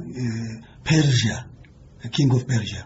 Peershiyaa 0.87 1.41
King 2.15 2.33
of 2.33 2.43
Peershiyaa. 2.49 2.85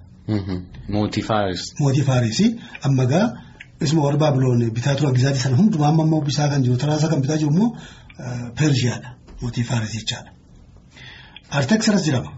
Mootii 0.94 1.22
Faaris. 1.30 1.62
Mootii 1.80 2.04
Faarisii 2.10 2.50
amma 2.88 3.06
gaa 3.12 3.26
isuma 3.82 4.02
warra 4.06 4.18
Baabiloon 4.18 4.72
bitaa 4.78 4.96
turan 4.96 5.14
gizaatii 5.18 5.42
sana 5.44 5.56
hundumaa 5.58 5.90
amma 5.90 6.04
immoo 6.08 6.22
bitaa 6.22 6.48
kan 6.50 6.64
jiru 6.64 6.78
taraasa 6.78 7.08
kan 7.12 7.22
bitaa 7.22 7.38
jiru 7.42 7.52
immoo 7.54 7.70
Peershiyaadha 8.60 9.10
mootii 9.42 9.64
Faaris 9.70 9.92
jechaadha. 9.98 10.32
Artaxerxes 11.58 12.06
jedhama 12.08 12.32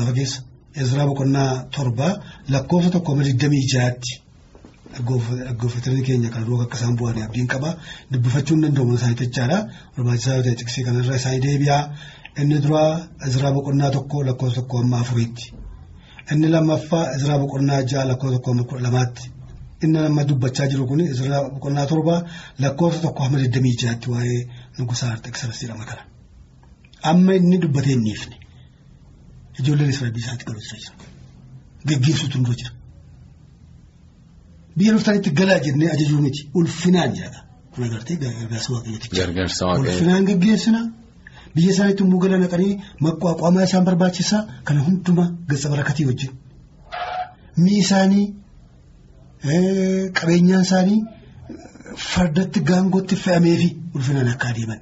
safa 0.00 0.12
keessa 0.18 0.38
Izraa 0.82 1.06
boqonnaa 1.10 1.50
torbaa 1.76 2.12
lakkoofsa 2.52 2.90
tokko 2.94 3.12
amma 3.12 3.24
digdamii 3.28 3.64
jaatti 3.74 4.12
dhaggeeffattoonni 4.94 6.02
keenya 6.08 6.30
kan 6.34 6.44
dura 6.46 6.64
akka 6.66 6.76
isaan 6.78 6.96
bu'anii 6.98 7.24
abdiin 7.26 7.46
qaba 7.52 7.70
dubbifachuu 8.12 8.54
hin 8.56 8.62
danda'u 8.64 8.94
isaanii 8.98 9.18
jechaadha 9.22 9.58
barbaachisaa 9.96 10.34
yoo 10.36 10.42
ta'e 10.46 10.54
tiksii 10.60 10.84
kanarra 10.88 11.16
isaanii 11.20 11.42
deebi'aa 11.46 11.82
inni 12.42 12.58
duraa 12.64 12.90
Izraa 13.28 13.52
boqonnaa 13.56 13.90
tokko 13.96 14.16
lakkoofsa 14.28 14.60
tokko 14.60 14.76
amma 14.82 14.98
afuriitti. 15.04 15.44
Inni 16.32 16.48
lammaffaa 16.54 17.04
Izraa 17.16 17.38
boqonnaa 17.42 17.80
ja'a 17.92 18.04
lakkoofsa 18.10 18.36
tokko 18.36 18.50
amma 18.52 18.64
kudha 18.70 18.82
lamaatti. 18.86 19.24
Inni 19.84 19.98
amma 20.08 20.22
dubbachaa 20.30 20.66
jiru 20.72 20.86
kun 20.90 21.00
Izraa 21.00 21.42
boqonnaa 21.54 21.86
torba 21.92 22.14
lakkoofsa 22.64 23.00
tokko 23.06 23.20
amma 23.26 23.38
digdamii 23.42 23.76
jaatti 23.82 24.06
waa'ee 24.14 24.40
nugusaa 24.78 25.10
Artaxerxes 25.16 25.60
jedhama 25.62 25.84
kana. 25.90 26.02
Amma 27.10 27.32
inni 27.40 27.58
dubbatee 27.66 27.94
hin 27.96 28.04
dhiifne. 28.08 28.36
Ijoolleen 29.60 29.90
Israa'el 29.94 30.16
isaatti 30.22 30.44
galuu 30.48 30.62
jira. 30.68 30.94
Gaggeessuutu 31.90 32.38
dura 32.44 32.56
jira. 32.60 32.72
Biyya 34.76 34.92
dhuftanitti 34.94 35.30
galaa 35.40 35.58
jennee 35.66 35.90
ajajuu 35.94 36.20
miti 36.26 36.40
ulfinaan 36.60 37.12
jedha. 37.18 37.40
Kun 37.72 37.84
agartee 37.88 38.16
gargaarsa 38.22 38.68
waaqayyooti. 38.74 39.06
Gargaarsa 39.18 39.62
waaqayyoo. 39.66 39.92
Ulfinaan 39.94 40.24
gaggeessina. 40.30 40.80
Biyya 41.54 41.70
isaaniitti 41.74 42.02
immoo 42.06 42.20
gala 42.24 42.36
naqanii 42.44 42.72
maqaaquamaa 43.06 43.64
isaan 43.68 43.84
barbaachisaa 43.88 44.42
kana 44.66 44.80
hundumaa 44.86 45.28
gasa 45.50 45.66
barakatii 45.72 46.06
wajjin. 46.10 46.32
Mi'i 47.62 47.78
isaanii 47.84 48.24
qabeenyaan 50.18 50.64
isaanii 50.66 50.98
fardatti 52.10 52.60
gaangootti 52.70 53.16
fe'ameefi 53.24 53.68
ulfinaan 53.96 54.28
akka 54.34 54.46
adeeman 54.52 54.80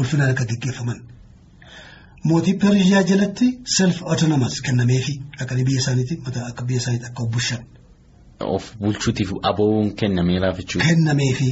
ulfinaan 0.00 0.30
akka 0.34 0.44
gaggeeffaman. 0.50 0.98
Mootii 2.30 2.54
Peershiyaa 2.62 3.02
jalatti 3.10 3.46
self 3.76 3.96
autonomous 4.12 4.54
kennameefi 4.66 5.14
akka 5.40 5.54
biyya 5.68 5.80
isaaniitti 5.82 6.14
akka 6.50 6.62
biyya 6.68 6.80
isaaniitti 6.82 7.06
akka 7.10 7.24
bushan. 7.34 7.62
Of 8.54 8.64
bulchuutiif 8.80 9.30
aboo'uun 9.50 9.88
kennameeraaf 10.00 10.56
jechuudha. 10.60 10.86
Kennameefi 10.88 11.50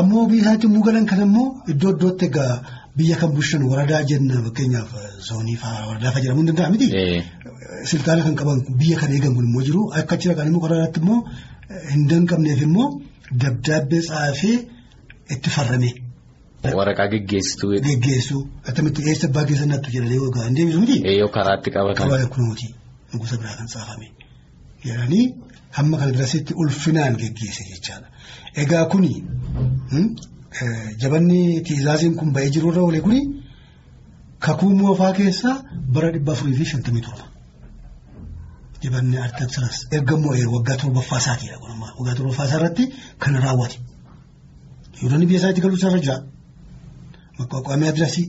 ammoo 0.00 0.24
biyya 0.30 0.42
isaaniitti 0.56 0.82
galan 0.88 1.06
kan 1.10 1.20
immoo 1.26 1.46
iddoo 1.74 1.92
iddootti 1.96 2.24
egaa. 2.30 2.54
Biyya 2.98 3.16
kan 3.20 3.30
bushan 3.36 3.62
waradaa 3.70 4.02
jenna 4.10 4.36
fakkeenyaaf 4.46 4.90
zoonii 5.28 5.56
fa'aa 5.62 5.82
waradaa 5.88 6.10
fa'aa 6.14 6.22
jedhamuu 6.24 6.42
ni 6.46 6.50
danda'a 6.52 6.70
miti. 6.74 6.86
Siltaana 7.90 8.22
kan 8.26 8.34
qaban 8.40 8.58
biyya 8.82 8.96
kan 9.00 9.10
eegan 9.14 9.34
kun 9.36 9.46
immoo 9.48 9.62
jiru 9.68 9.82
akka 10.02 10.14
achi 10.16 10.26
dhaqan 10.30 10.46
immoo 10.50 10.62
karaatti 10.66 10.98
immoo 11.02 11.18
hin 11.92 12.02
danqabneef 12.10 12.60
immoo 12.68 12.86
dabdaabbee 13.42 14.00
tsaafee 14.06 14.56
itti 15.34 15.48
farrame. 15.56 15.90
Waraqaa 16.64 17.08
geggeessituu. 17.12 17.70
Geggeessuu 17.88 18.40
akkamitti 18.68 19.02
eessa 19.10 19.26
abbaa 19.30 19.44
keessa 19.48 19.66
nattu 19.66 19.90
jedhanii 19.94 20.16
yookaan 20.22 20.46
hin 20.48 20.56
deebisu 20.56 20.80
miti. 20.80 20.96
Yoo 21.18 21.28
karaatti 21.36 21.70
qabatan. 21.76 22.02
Qabaa 22.08 22.26
kunuuti 22.34 22.66
nugusa 23.12 23.36
biraa 23.40 23.56
kan 23.60 23.66
tsaafame. 23.72 24.06
Jedhanii 24.84 25.24
hamma 25.78 25.96
kana 26.00 26.12
dirasitti 26.16 26.52
ulfinaan 26.64 27.16
geggeesse 27.22 27.62
jechaadha. 27.70 28.06
Egaa 28.64 28.84
kuni. 28.92 29.12
Jabanni 31.02 31.40
tiizaasiin 31.66 32.14
kun 32.20 32.32
ba'ee 32.34 32.50
jiru 32.54 32.68
irra 32.72 32.82
oole 32.82 33.00
kuni 33.06 33.20
kakuu 34.46 34.70
moofaa 34.80 35.12
keessaa 35.18 35.56
bara 35.94 36.10
dhibba 36.14 36.32
afurii 36.32 36.56
fi 36.60 36.64
shantamii 36.72 37.02
torba. 37.06 37.24
Jabanni 38.82 39.16
Artaxerxes 39.26 39.86
erga 39.98 40.16
moo'ee 40.24 40.46
waggaa 40.56 40.76
torbaffaa 40.82 41.18
isaatiidha. 41.22 41.56
Waggaa 41.98 42.14
torbaffaa 42.18 42.46
isaa 42.50 42.58
irratti 42.60 42.84
kan 43.24 43.34
raawwate. 43.46 43.76
Yeroo 45.02 45.18
biyya 45.30 45.40
isaatti 45.40 45.60
galuu 45.64 45.78
isaarra 45.80 46.00
jira. 46.04 46.16
Maqaaqaamee 47.40 47.88
adirasii. 47.92 48.26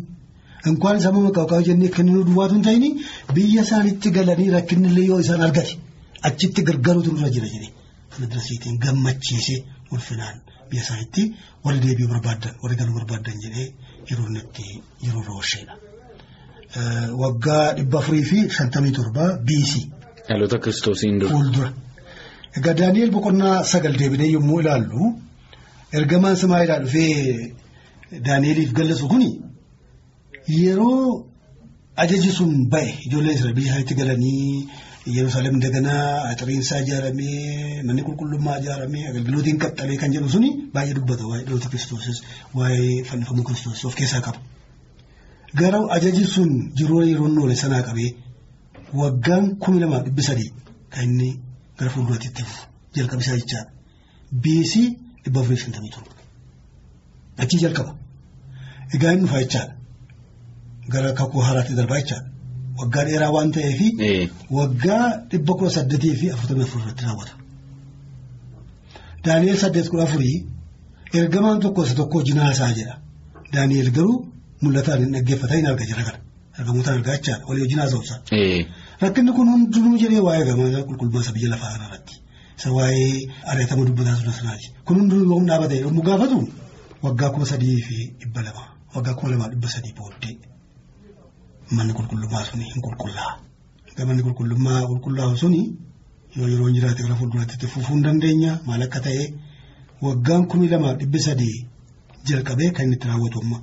Inkwaan 0.69 0.97
immoo 1.07 1.23
maqaaqaamee 1.27 1.65
jennee 1.69 1.89
kennuu 1.97 2.23
duwwaatu 2.29 2.53
hin 2.57 2.63
ta'in 2.67 2.85
biyya 3.35 3.61
isaanitti 3.67 4.07
galanii 4.17 4.49
rakkinillee 4.55 5.05
yoo 5.11 5.19
isaan 5.25 5.41
argate 5.47 5.73
achitti 6.29 6.61
gargaaruutu 6.69 7.09
irra 7.17 7.29
jira 7.35 7.47
jedhee 7.53 7.71
kan 8.11 8.21
adirasiitiin 8.27 8.75
gammachiisee 8.83 9.59
ulfinaan. 9.93 10.37
Biyya 10.69 10.83
isaaniitti 10.85 11.21
warri 11.65 11.79
deebi'uu 11.85 12.09
barbaadan 12.13 12.53
warri 12.63 12.75
galuu 12.81 12.95
barbaadan 12.99 13.37
jedhee 13.45 13.67
yeroo 14.09 14.27
itti 14.43 14.65
yeroo 15.05 15.23
roosheedha. 15.29 15.73
Waggaa 17.21 17.73
dhibba 17.77 17.97
afurii 17.99 18.23
fi 18.31 18.37
shantamii 18.57 18.91
torba 18.97 19.25
BC. 19.47 19.71
Dhaloota 20.27 20.57
kiristoosiin 20.63 21.19
dura. 21.21 21.31
Fuuldura. 21.35 21.69
Egaa 22.57 22.73
Daani'eel 22.79 23.11
boqonnaa 23.15 23.63
sagal 23.71 23.93
deebinee 23.99 24.29
yommuu 24.35 24.59
ilaallu 24.61 25.03
ergamaan 25.99 26.35
Samaayiidhaa 26.43 26.79
dhufee 26.85 27.53
Daani'eeliif 28.11 28.71
gallasu 28.73 29.07
kuni 29.07 29.29
yeroo 30.47 31.25
ajaji 32.03 32.31
sun 32.37 32.67
ba'e 32.71 32.89
ijoolleen 33.05 33.35
Israa'el 33.37 33.55
biyya 33.55 33.69
isaaniitti 33.71 33.95
galanii. 33.95 34.67
Yerusaalem 35.17 35.55
daganaa 35.63 36.29
axiriinsaa 36.31 36.79
ijaaramee 36.83 37.81
manni 37.87 38.01
qulqullummaa 38.07 38.57
ijaaramee 38.61 39.03
agalgilootiin 39.09 39.57
qaxxalee 39.63 39.97
kan 40.01 40.11
jedhu 40.15 40.29
suni 40.35 40.49
baay'ee 40.73 40.95
dubbata 40.97 41.23
waa'ee 41.29 41.45
dhaloota 41.45 41.69
kiristoosis 41.71 42.17
waa'ee 42.57 43.03
fannifamuu 43.09 43.43
kiristoosis 43.47 43.85
of 43.89 43.95
keessaa 43.99 44.21
qaba. 44.27 44.39
Garuu 45.59 45.85
ajaji 45.97 46.23
sun 46.35 46.49
jiruu 46.77 47.01
yeroo 47.11 47.29
oole 47.43 47.55
sanaa 47.63 47.81
qabee 47.87 48.09
waggaan 49.01 49.45
kumi 49.63 49.79
lamaaf 49.83 50.03
dhibbi 50.05 50.23
sadii 50.29 50.49
kan 50.93 51.03
inni 51.07 51.29
gara 51.79 51.89
fuulduraatti 51.95 52.27
itti 52.31 52.43
fufu 52.49 52.63
jalqabisaa 52.95 53.37
jechaadha. 53.41 53.71
Beesii 54.43 54.87
dhibba 55.23 55.39
afurii 55.41 55.61
shantamii 55.63 55.91
torba. 55.95 56.11
Achii 57.41 57.59
jalqaba. 57.65 57.91
Egaa 58.95 59.11
inni 59.13 59.23
dhufaa 59.25 59.41
jechaadha. 59.43 59.73
Gara 60.93 61.11
kakuu 61.19 61.41
haaraatti 61.47 61.73
darbaa 61.79 61.99
jechaadha. 62.01 62.27
Waggaa 62.79 63.03
dheeraa 63.07 63.31
waan 63.35 63.51
ta'eef 63.55 63.79
waggaa 64.57 65.05
dhibba 65.31 65.53
kudha 65.59 65.71
saddeetii 65.77 66.15
fi 66.21 66.25
afurtamii 66.35 66.63
afur 66.67 66.79
irratti 66.81 67.03
raawwata. 67.07 67.33
Daani'eel 69.25 69.57
saddeet 69.63 69.87
kudha 69.91 70.03
afurii 70.07 70.37
ergamaan 71.19 71.59
tokko 71.63 71.83
isa 71.85 71.95
tokko 71.99 72.17
jinaasaa 72.29 72.71
jedha. 72.79 72.95
Daani'eel 73.53 73.89
garuu 73.97 74.15
mul'ataan 74.63 74.99
hin 75.03 75.11
dhaggeeffata 75.15 75.53
hin 75.59 75.67
arga 75.71 75.85
jira 75.91 76.03
kana. 76.07 76.19
Ergamootaan 76.59 76.97
argaa 76.99 77.15
jechaadha 77.17 77.45
walii 77.49 77.63
wajjin 77.65 77.79
haasa'uusa. 77.83 78.15
Rakkinni 79.03 79.31
kun 79.37 79.47
hundinuu 79.53 79.97
jedhee 80.03 80.23
waa'ee 80.27 80.45
gamaa 80.49 80.83
qulqullummaa 80.89 81.33
biyya 81.37 81.49
lafaa 81.53 81.71
kana 81.73 81.85
irratti. 81.89 82.15
Isa 82.59 82.69
waa'ee 82.77 83.11
ari'atama 83.51 83.83
dubbataa 83.87 84.17
ture 84.23 84.33
sanaati. 84.39 84.67
Kun 84.85 84.95
hundinuu 84.99 85.23
yommuu 85.31 85.47
dhaabate 85.49 85.75
yommuu 85.85 86.03
gaafatu 86.09 86.37
waggaa 87.05 87.29
kuma 87.33 87.45
sadii 87.51 87.77
fi 87.87 87.95
dhibba 88.19 88.41
lama 88.47 88.63
waggaa 88.95 89.13
kuma 89.17 89.31
lamaa 89.33 89.49
dhibba 89.53 89.69
sadii 89.75 89.93
booddee. 89.99 90.35
Manni 91.75 91.93
qulqullummaa 91.97 92.43
suni 92.49 92.65
hin 92.71 92.81
qulqullaa'a. 92.85 93.33
Egaa 93.91 94.05
manni 94.09 94.23
qulqullummaa 94.27 94.81
qulqullaa'u 94.89 95.37
suni 95.43 95.61
yoo 96.37 96.47
yeroo 96.51 96.67
hin 96.67 96.75
jiraate 96.77 97.01
gara 97.05 97.15
fuulduraatti 97.19 97.67
fufuu 97.73 97.93
hin 97.95 98.03
dandeenya 98.05 98.51
maal 98.67 98.81
akka 98.87 98.99
ta'e 99.07 99.23
waggaan 100.05 100.43
kumi 100.51 100.67
lamaaf 100.73 100.95
dhibbi 101.01 101.19
sadii 101.27 101.57
jalqabee 102.29 102.69
kan 102.75 102.83
inni 102.85 102.95
itti 102.97 103.07
raawwatu 103.11 103.37
amma 103.43 103.57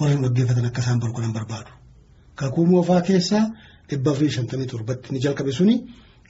warra 0.00 0.14
nu 0.14 0.22
dhaggeeffatan 0.28 0.66
akka 0.70 0.80
isaan 0.84 0.98
baru 1.02 1.12
kanan 1.16 1.32
barbaadu. 1.36 1.70
Kakuu 2.40 2.66
moofaa 2.72 3.00
keessaa 3.08 3.44
dhibba 3.88 4.10
afurii 4.12 4.30
shantamii 4.36 4.66
torbatti 4.72 5.08
ni 5.12 5.18
jalqabe 5.24 5.52
suni 5.58 5.74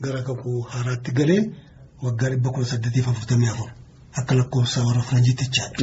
gara 0.04 0.20
kakuu 0.28 0.58
haaraatti 0.74 1.10
galee 1.18 1.40
waggaa 2.04 2.30
dhibba 2.34 2.50
kudha 2.54 2.68
saddeetiif 2.72 3.06
afurtamii 3.08 3.50
afur 3.54 3.70
akka 4.20 4.34
lakkoofsa 4.38 4.78
warra 4.86 5.02
Faranjiitti 5.08 5.44
jechaadha. 5.44 5.78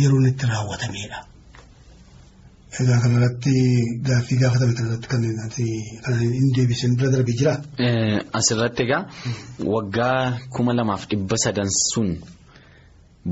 Yeroo 0.00 0.18
inni 0.20 0.30
itti 0.34 0.46
raawwatameedha. 0.52 1.18
Egaa 2.80 2.98
kanarratti 3.04 3.52
gaaffii 4.08 4.38
gaafatame 4.42 4.74
kanarratti 4.78 5.08
kan 6.04 6.14
inni 6.26 6.52
deebisee 6.56 6.88
bira 6.98 7.10
darbee 7.14 7.34
jira. 7.40 7.54
Asirratti 8.38 8.82
egaa 8.86 9.02
waggaa 9.74 10.38
kuma 10.54 10.72
lamaaf 10.78 11.02
dhibba 11.10 11.36
sadan 11.44 11.68
sun 11.90 12.08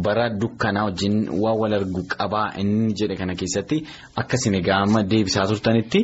bara 0.05 0.27
dukkanaa 0.43 0.85
wajjin 0.89 1.17
waan 1.43 1.57
wal 1.63 1.75
argu 1.79 2.03
qabaa 2.15 2.49
inni 2.63 2.93
jedhe 3.01 3.17
kana 3.21 3.35
keessatti 3.41 3.77
akkasin 4.23 4.55
egaa 4.61 4.79
amma 4.85 5.01
deebisaa 5.15 5.47
turtanitti 5.51 6.01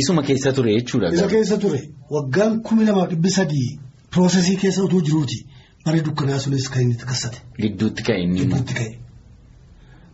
isuma 0.00 0.22
keessa 0.22 0.52
ture 0.56 0.70
jechuudha. 0.78 1.08
Isa 1.18 1.26
keessa 1.34 1.56
ture 1.64 1.80
waggaan 2.16 2.62
kumi 2.62 2.84
lamaaf 2.88 3.08
dhibbi 3.12 3.30
sadii 3.40 3.68
piroosesii 4.12 4.56
keessa 4.62 4.80
utuu 4.86 5.02
jiruuti 5.10 5.38
bara 5.84 6.00
dukkanaa 6.06 6.38
sunis 6.44 6.68
kan 6.70 6.82
inni 6.86 6.96
takkasate. 7.02 7.38
Gidduutti 7.62 8.02
ka'e 8.06 8.22
inni. 8.24 8.38
Gidduutti 8.46 8.74
ka'e. 8.78 8.90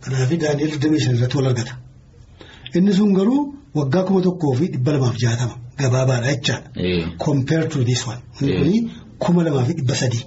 Kanaaf 0.04 0.30
Daani'eel 0.42 0.70
25 0.78 1.16
irratti 1.16 1.36
wal 1.38 1.46
argata. 1.52 1.74
Inni 2.76 2.92
sun 2.92 3.12
garuu 3.14 3.40
waggaa 3.74 4.02
kuma 4.06 4.20
tokkoo 4.26 4.54
fi 4.58 4.66
dhibba 4.72 4.92
lamaaf 4.92 5.16
jaatama 5.22 5.54
gabaabaadha 5.80 6.30
jechaadha. 6.34 6.68
Compare 7.24 7.68
to 7.68 7.84
this 7.84 8.06
one. 8.06 8.20
Inni 8.40 8.54
kuni 8.58 8.90
kuma 9.18 9.42
lamaa 9.46 9.64
fi 9.68 9.72
dhibba 9.78 9.94
sadii. 9.94 10.24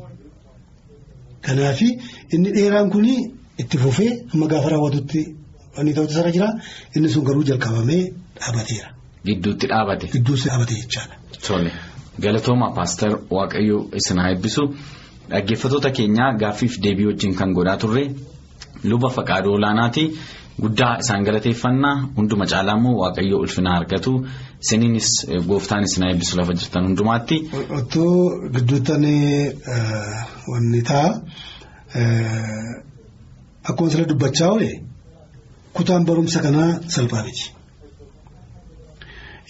Kanaaf 1.46 1.80
inni 2.34 2.50
dheeraan 2.56 2.90
kuni 2.94 3.16
itti 3.62 3.78
fufee 3.78 4.12
amma 4.34 4.48
gaafa 4.52 4.70
raawwatutti 4.74 5.22
wanni 5.78 5.94
ta'utu 5.94 6.14
sarara 6.14 6.32
jira 6.36 6.50
inni 6.96 7.10
sun 7.14 7.24
garuu 7.28 7.44
jalqabamee 7.50 8.04
dhaabateera. 8.40 8.88
Gidduutti 9.26 9.66
dhaabate. 9.72 10.06
Gidduutti 10.14 10.48
dhaabate 10.50 10.74
jechaadha. 10.82 11.16
Tole 11.48 11.72
galatooma 12.24 12.68
paaster 12.78 13.12
waaqayyo 13.38 13.78
isin 14.00 14.18
haa 14.22 14.32
eebbisu 14.34 14.64
dhaggeeffattoota 15.32 15.90
keenyaa 15.98 16.32
gaaffiif 16.42 16.74
deebii 16.84 17.06
wajjin 17.12 17.34
kan 17.40 17.50
godhaa 17.58 17.78
turre 17.82 18.04
luba 18.90 19.10
faqaaduu 19.18 19.54
olaanaati 19.58 20.04
guddaa 20.64 20.94
isaan 21.04 21.24
galateeffannaa 21.28 21.96
hunduma 22.18 22.46
caalaa 22.52 22.76
immoo 22.80 22.96
waaqayyo 23.02 23.38
ulfina 23.44 23.70
argatu 23.80 24.12
isiniinis 24.64 25.10
gooftaan 25.50 25.84
isin 25.88 26.04
haa 26.04 26.12
eebbisu 26.14 26.34
lafa 26.40 26.54
jirtan 26.62 26.84
hundumaatti. 26.88 27.36
Otoo 27.80 28.14
gidduuttan 28.56 29.04
wanni 30.52 30.82
ta'a 30.90 31.10
akkuma 33.70 33.90
sila 33.92 34.06
dubbachaa 34.12 34.50
oole 34.56 34.72
kutaan 35.78 36.04
barumsa 36.10 36.40
kanaa 36.46 36.72
salphaa 36.96 37.24
miti. 37.28 37.46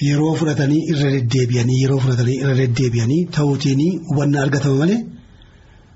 Yeroo 0.07 0.33
fudhatanii 0.39 0.81
irra 0.93 1.09
deddeebi'anii 1.15 1.77
yeroo 1.83 1.99
fudhatanii 2.05 2.37
irra 2.43 2.55
deddeebi'anii 2.63 3.21
ta'uutiin 3.37 3.81
hubannaa 4.09 4.41
argatama 4.47 4.77
malee 4.81 4.99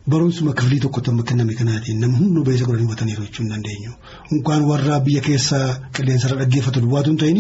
barumsuma 0.08 0.54
kifilii 0.54 0.80
tokkotti 0.86 1.10
amma 1.12 1.24
kenname 1.24 1.54
kanaatiin 1.60 2.00
namni 2.04 2.18
hunduu 2.22 2.44
beessa 2.48 2.66
godhanii 2.66 2.86
hubataniiru 2.88 3.24
jechuu 3.26 3.44
hin 3.44 3.52
dandeenyu. 3.54 3.92
Unkaan 4.32 4.64
warra 4.70 5.00
biyya 5.06 5.22
keessaa 5.28 5.68
qilleensarra 5.98 6.38
dhaggeeffatu 6.42 6.82
duwwaatu 6.86 7.10
hin 7.12 7.18
ta'in 7.24 7.40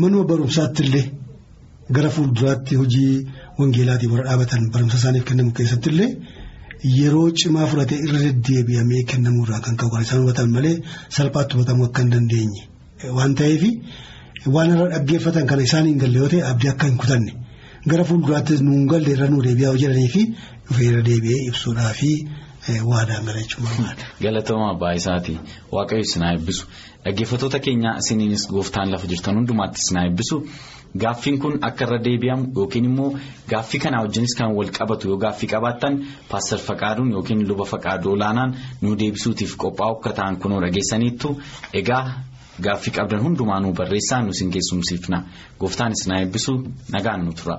manuma 0.00 0.24
barumsaatti 0.32 0.82
illee 0.86 1.04
gara 1.98 2.10
fuulduraatti 2.16 2.74
hojii 2.80 3.12
wangeelaatiin 3.58 4.10
warra 4.14 4.24
dhaabatan 4.30 4.70
barumsa 4.74 4.96
isaaniif 5.02 5.24
kennamu 5.30 5.52
keessatti 5.60 5.88
illee 5.94 6.10
yeroo 6.96 7.30
cimaa 7.42 7.66
fudhatee 7.70 7.98
irra 8.08 8.18
deddeebi'amee 8.26 9.02
kennamuurraa 9.12 9.60
kan 9.68 9.76
ka'u 9.82 10.00
isaan 10.02 10.22
hubatan 10.24 10.50
malee 10.56 10.74
salphaatti 11.18 11.54
hubatamuu 11.56 11.86
akka 11.88 12.02
hin 12.02 12.10
dandeenye 12.16 12.62
waan 13.20 13.34
ta'eef. 13.42 13.62
Waan 14.54 14.70
irra 14.74 14.86
dhaggeeffatan 14.94 15.46
kana 15.50 15.62
isaan 15.70 15.86
hin 15.90 15.98
galle 16.02 16.18
yoo 16.22 16.28
ta'e 16.34 16.42
abdii 16.50 16.68
akka 16.74 16.86
hin 16.90 16.98
kutanne 17.04 17.32
gara 17.90 18.04
fuulduraattis 18.10 18.60
nuun 18.66 18.86
galle 18.92 19.10
irra 19.14 19.26
nuu 19.32 19.42
deebi'aa 19.46 19.74
jedhanii 19.82 20.08
fi 20.14 20.22
irra 20.86 21.02
deebi'ee 21.08 21.40
ibsuudhaa 21.50 21.92
fi 22.00 22.10
waadaan 22.90 23.24
gala 23.26 23.40
jechuun 23.42 23.64
barbaada. 23.68 24.02
Galatooma 24.24 24.66
abbaa 24.74 24.94
isaati 25.00 25.34
waaqayyo 25.72 26.02
isin 26.08 26.22
haa 26.26 26.32
eebbisu 26.36 26.64
dhaggeeffattoota 27.04 27.58
keenya 27.66 27.90
isiniinis 28.02 28.44
gooftaan 28.54 28.90
lafa 28.94 29.06
jirtan 29.12 29.36
hundumaatti 29.38 29.78
isin 29.84 29.96
haa 29.98 30.06
eebbisu 30.08 30.36
gaaffiin 31.02 31.38
kun 31.42 31.54
akka 31.68 31.84
irra 31.86 31.98
deebi'amu 32.06 32.44
yookiin 32.58 32.84
immoo 32.90 33.10
gaaffii 33.52 33.80
kanaa 33.84 34.02
wajjinis 34.06 34.34
kan 34.38 34.50
wal 34.58 34.70
qabatu 34.78 35.04
yoo 35.10 35.18
gaaffii 35.24 35.50
qabaattan 35.54 35.94
paastar 36.30 36.58
faqaaduun 36.68 37.10
yookiin 37.16 37.46
luba 37.48 37.64
faqaaduu 37.72 38.12
olaanaan 38.16 38.50
nu 38.82 38.96
deebisuutiif 39.02 39.52
qophaa'u 39.64 39.94
akka 39.98 40.12
ta'an 40.20 40.36
kunoo 40.42 40.60
dhageessaniittu 40.64 41.28
egaa. 41.82 42.04
Gaaffii 42.64 42.92
qabdan 42.96 43.20
hundumaanuu 43.24 43.72
barreessaa 43.78 44.22
nu 44.22 44.30
isin 44.34 44.50
keessumsiifna 44.54 45.18
gooftaan 45.60 45.92
isin 45.92 46.12
haa 46.12 46.20
eebbisu 46.24 46.52
nagaan 46.94 47.24
nu 47.26 47.32
tura. 47.40 47.56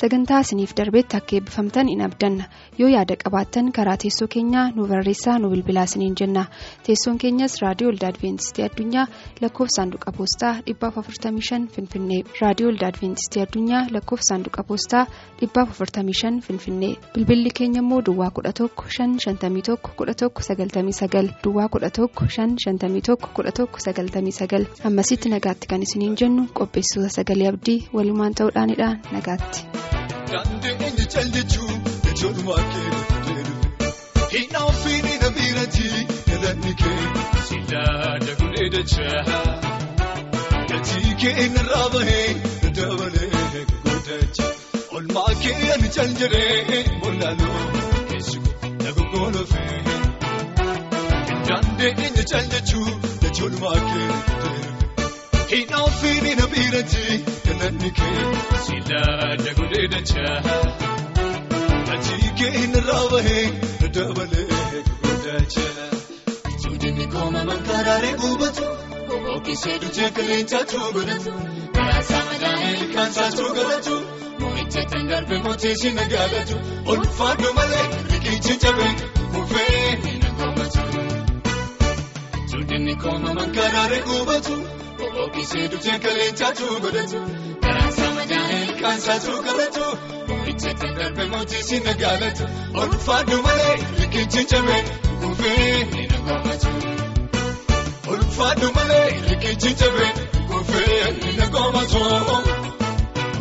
Sagantaa 0.00 0.40
isiniif 0.44 0.72
darbeetti 0.76 1.16
akka 1.16 1.36
eebbifamtan 1.36 1.88
in 1.94 2.00
abdanna. 2.06 2.44
Yoo 2.78 2.88
yaada 2.88 3.16
qabaattan 3.22 3.72
karaa 3.78 3.96
teessoo 4.02 4.28
keenyaa 4.34 4.70
nu 4.76 4.86
barreessaa 4.92 5.38
nu 5.38 5.50
bilbilaa 5.52 5.84
isiniin 5.90 6.14
jenna. 6.20 6.44
Teessoon 6.86 7.18
keenyas 7.18 7.56
raadiyoo 7.62 7.90
olda 7.92 8.08
adventistii 8.12 8.64
addunyaa 8.68 9.06
lakkoofsa 9.42 9.76
saanduqa 9.80 10.12
poostaa 10.18 10.52
455 10.70 11.68
finfinnee. 11.74 12.20
Raadiyoo 12.40 12.70
olda 12.72 12.86
adventistii 12.92 13.42
addunyaa 13.42 13.82
lakkoofsa 13.96 14.28
saanduqa 14.34 14.62
poostaa 14.70 15.04
455 15.42 16.40
finfinnee. 16.46 16.94
Bilbilli 17.14 17.50
keenya 17.60 17.82
immoo 17.84 18.00
duwwaa 18.06 18.30
11 18.40 18.68
551 18.86 19.76
11 19.98 20.30
99 20.30 21.28
duwwaa 21.44 21.68
11 21.68 22.08
551 22.08 23.16
11 23.34 23.66
99 23.66 24.66
ammasitti 24.90 25.28
nagaatti 25.36 25.66
kan 25.74 25.82
isiniin 25.82 26.16
jennu 26.22 26.46
qopheessitoota 26.58 27.14
sagalee 27.18 27.48
abdii 27.52 27.78
walumaan 27.94 28.34
ta'uudhaanidha 28.34 28.90
nagaatti. 29.12 29.89
Daandii 30.32 31.06
calleechuu 31.14 31.70
ijoollummaa 32.10 32.64
kee 32.72 32.90
hin 34.34 34.56
ofiini 34.62 35.14
na 35.22 35.30
biirati 35.38 35.88
yalanni 36.32 36.74
kee 36.82 36.98
silaada 37.48 38.34
godhee 38.42 38.68
dachaa 38.74 39.38
gatii 40.72 41.14
kee 41.22 41.48
narraa 41.56 41.88
bahee 41.96 42.28
dabalee 42.78 43.64
godhacha 43.86 44.48
olmaa 45.00 45.28
kee 45.42 45.58
ani 45.76 45.88
cal 45.98 46.14
jedhee 46.22 46.84
molaaloo 47.02 47.64
keessi 48.12 48.38
na 48.84 48.90
gogolofee 49.00 49.82
daandii 51.48 51.92
eenyu 52.06 52.24
calleechuu 52.34 52.88
ijoollummaa 53.30 53.80
kee. 53.90 54.10
Hin 55.50 55.74
ofiini 55.74 56.34
na 56.38 56.46
biirati 56.52 57.04
yalanni 57.48 57.90
kee 57.98 58.24
silaada 58.66 59.52
godhee 59.58 59.86
dachaa 59.94 60.36
gatii 61.88 62.30
kee 62.40 62.62
narraa 62.74 63.04
bahee 63.12 63.44
dabalee 63.96 64.46
godhacha. 65.04 65.66
Suudinni 66.62 67.06
kooma 67.14 67.42
mankaaraalee 67.50 68.14
gubatu 68.22 68.64
ookisee 69.34 69.76
dujee 69.84 70.10
qilleensaatu 70.18 70.78
godhatu 70.98 71.32
karaasaa 71.76 72.22
madaa'ee 72.30 72.72
ilkaansaatu 72.80 73.42
godhatu 73.60 73.96
moo'icha 74.40 74.82
tangarbe 74.94 75.36
mootii 75.46 75.92
na 76.00 76.04
gaalatu 76.16 76.56
olfaadhu 76.96 77.48
malee 77.60 77.86
riqichi 78.12 78.54
cabee 78.66 78.92
kufee 79.32 80.18
na 80.24 80.30
goomatu. 80.38 80.82
Suudinni 82.50 82.94
kooma 83.06 83.34
mankaaraalee 83.40 84.02
gubatu. 84.10 84.54
Ookisee 85.18 85.68
dujee 85.72 85.98
qilleensaatu 86.04 86.66
godhatu 86.84 87.18
karaasaa 87.64 88.10
madaa'ee 88.18 88.60
ilkaansaatu 88.66 89.32
godhatu 89.46 89.84
moo'icha 90.28 90.72
tangarbe 90.82 91.24
mootii 91.32 91.80
na 91.86 91.92
gaalatu 92.02 92.44
olfaadhu 92.82 93.36
malee 93.46 93.74
riqichi 94.00 94.42
cabee 94.52 94.82
kufee 95.20 96.06
na 96.12 96.18
goomatu. 96.26 96.70
Olfaadhu 98.14 98.68
malee 98.78 99.08
riqichi 99.28 99.74
cabee 99.82 100.12
kufee 100.50 101.34
na 101.38 101.46
goomatu. 101.54 102.02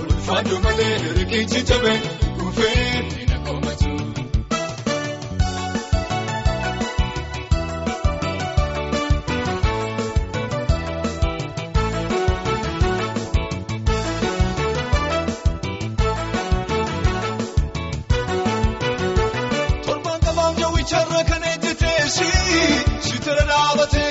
Olfaadhu 0.02 0.56
malee 0.68 0.94
riqichi 1.18 1.62
cabee 1.72 1.98
kufee 2.40 2.84
na 2.84 2.98
goomatu. 2.98 3.29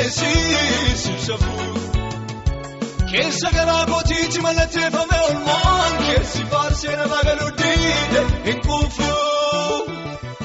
Dhaabateesi 0.09 0.97
sibsafuu. 0.97 1.75
Keessa 3.11 3.51
garaa 3.53 3.87
kootiitti 3.87 4.40
mallatteeffame 4.40 5.18
olmaan 5.29 5.97
keessi 6.07 6.44
faarsee 6.51 6.97
nama 6.97 7.18
galuu 7.29 7.51
diide 7.61 8.23
hin 8.47 8.61
kuufu. 8.66 9.09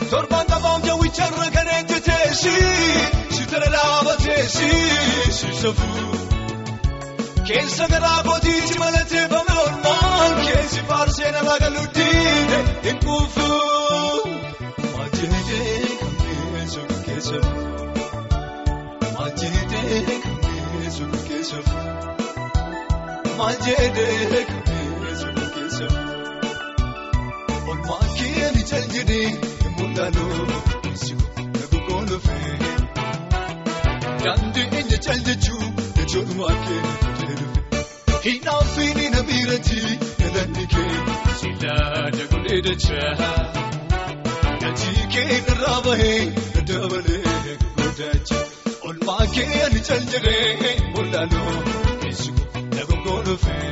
Torban 0.10 0.46
qabaam 0.52 0.82
jawwicharra 0.88 1.48
kan 1.56 1.68
ejjeteesi 1.78 2.54
sitira 3.38 3.70
dhaabateesi 3.76 4.70
sibsafuu. 5.40 6.20
Keessa 7.48 7.88
garaa 7.94 8.24
kootiitti 8.24 8.80
mallatteeffame 8.80 9.60
olmaan 9.66 10.34
keessi 10.46 10.82
faarsee 10.92 11.32
nama 11.32 11.58
galuu 11.66 11.88
diide 12.00 12.60
hin 12.88 13.00
kuufu. 13.06 13.50
Maajjiree 14.98 15.98
kan 16.00 16.14
beeksisa 16.24 16.82
keessa 17.06 17.38
beeksisa. 19.88 20.92
sun 20.98 21.12
keessa 21.28 21.60
maal 23.38 23.56
qabee 23.66 25.16
sun 25.22 25.38
keessa 25.56 25.88
olmaa 27.72 28.06
kee 28.18 28.48
ni 28.56 28.64
cal 28.72 28.86
jedhee 28.96 29.30
mul'anoo 29.78 30.46
lagu 31.60 31.80
koolofee 31.88 32.56
daandii 34.24 34.68
eenyu 34.80 34.98
cal 35.08 35.20
jechuu 35.30 35.64
jechuudhumaa 35.98 36.56
kee 36.66 36.82
hinaafini 38.26 39.06
na 39.16 39.22
biirati 39.30 39.80
galanni 40.22 40.66
kee 40.74 40.96
silaa 41.42 42.04
dagulee 42.18 42.62
dachaa 42.70 43.14
gatii 44.64 45.04
kee 45.16 45.40
narraa 45.48 45.80
bahee 45.88 46.20
dabalee 46.72 47.58
godaacha 47.78 48.40
olmaa 49.34 49.50
kee 49.54 49.64
ani 49.66 49.80
cal 49.88 50.04
jedhee 50.12 50.76
mul'anoo 50.96 51.54
keessumaa 52.02 52.62
lagu 52.78 52.96
koolofee 53.06 53.72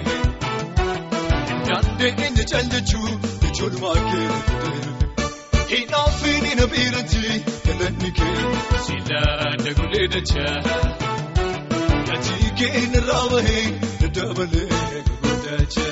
daandii 1.68 2.12
eenyu 2.26 2.44
cal 2.52 2.66
jechuu 2.74 3.10
jechuudhumaa 3.42 4.00
kee 4.10 4.30
hinaafini 5.72 6.52
na 6.60 6.66
biirati 6.74 7.24
galanni 7.66 8.12
kee 8.20 8.42
silaa 8.86 9.52
dagulee 9.64 10.08
dachaa. 10.14 10.58
Gatii 12.08 12.50
kee 12.60 12.82
narraa 12.96 13.26
bahee 13.32 13.66
daddabalee 14.02 14.68
godaacha. 15.24 15.88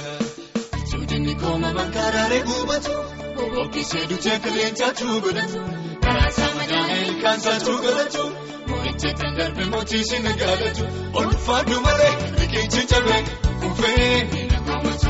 Suudinni 0.91 1.36
kooma 1.43 1.69
bankaaraalee 1.77 2.41
gubatu. 2.49 2.93
Bobbookkisee 3.36 4.05
dutee 4.10 4.38
qilleensaatu 4.45 5.05
godhatu. 5.25 5.60
Karaa 6.05 6.32
saamadaan 6.39 6.91
ilkaansaatu 7.05 7.71
godhatu. 7.86 8.23
Moo'icha 8.27 8.59
kan 8.83 9.35
darbe 9.37 9.65
mootii 9.71 10.03
si 10.09 10.17
nagaalatu. 10.23 10.83
Olfaadhu 11.19 11.81
malee 11.85 12.13
riqichi 12.39 12.81
cabee 12.91 13.21
kufee 13.61 14.47
na 14.51 14.59
koomatu. 14.67 15.09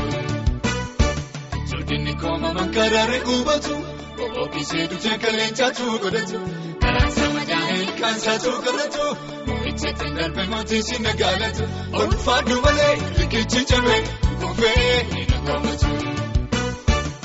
Suudinni 1.70 2.14
kooma 2.22 2.48
bankaaraalee 2.56 3.20
gubatu. 3.28 3.74
Bobbookkisee 4.16 4.86
dutee 4.90 5.16
qilleensaatu 5.22 5.84
godhatu. 6.02 6.38
Karaa 6.82 7.10
saamadaan 7.16 7.70
ilkaansaatu 7.82 8.50
godhatu. 8.66 9.04
Moo'icha 9.46 9.90
kan 9.98 10.10
darbe 10.18 10.42
mootii 10.52 10.82
si 10.88 10.96
nagaalatu. 11.06 11.64
Olfaadhu 12.02 12.56
malee 12.64 12.94
riqichi 13.18 13.60
cabee 13.70 14.00
kufee 14.40 15.26
na 15.30 15.38
koomatu. 15.46 15.88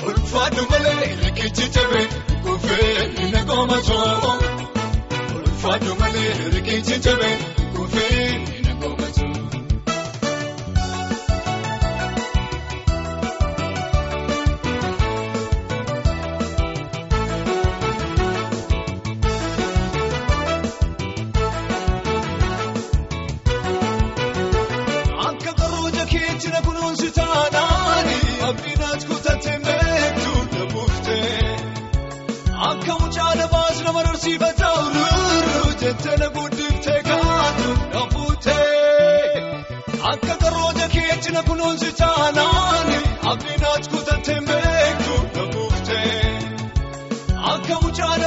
Ulfaadhu 0.08 0.62
malee 0.70 1.16
riqichi 1.24 1.66
cabee 1.74 2.06
kufee 2.44 3.30
na 3.32 3.40
koomatu. 3.50 3.98
Ulfaadhu 5.66 5.94
malee 6.00 6.32
riqichi 6.54 6.96
cabee 7.04 7.36
kufee 7.76 8.28
na 8.66 8.72
koomatu. 8.80 9.25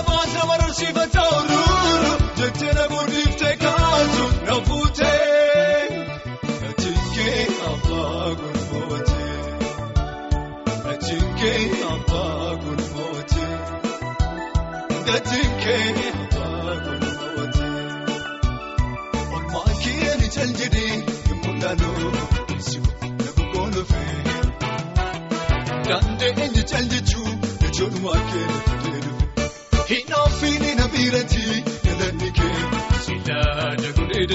Nabaas 0.09 0.33
nama 0.33 0.55
barsiifata 0.61 1.21
ururuu 1.37 2.17
jettee 2.37 2.73
na 2.77 2.85
guddiftee 2.91 3.55
kaatu 3.63 4.25
na 4.47 4.55
fuutee. 4.67 5.83
Nachinkee 6.61 7.43
abbaa 7.71 8.29
gurmootee. 8.39 9.37
Nachinkee 10.85 11.61
abbaa 11.93 12.49
gurmootee. 12.63 13.55
Nachinkee 15.07 15.87
abbaa 16.21 16.75
gurmootee. 16.85 17.87
Olmaa 19.35 19.73
kee 19.83 20.11
ni 20.21 20.27
cal 20.35 20.51
jedhee 20.61 20.95
mul'anoo 21.43 22.11
lagu 23.25 23.43
koolofee. 23.53 24.17
Daandii 25.89 26.33
eenyu 26.43 26.63
cal 26.73 26.85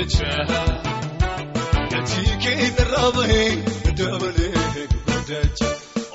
dachaa. 0.04 0.64
Gatii 1.92 2.32
kee 2.44 2.68
narraa 2.78 3.10
bahee 3.16 3.50
dabalee 3.98 4.52
godaacha. 5.08 5.68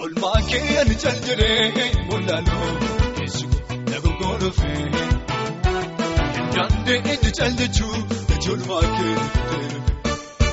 Olmaa 0.03 0.39
kee 0.49 0.77
ani 0.81 0.95
cal 1.03 1.17
jedhee 1.27 1.87
mul'anoo 2.09 2.69
keessumaa. 3.17 4.37
Daandii 6.55 6.99
eenyu 7.13 7.31
cal 7.39 7.53
jechuu 7.61 7.95
jechuudhumaa 8.29 8.85
kee 8.97 9.17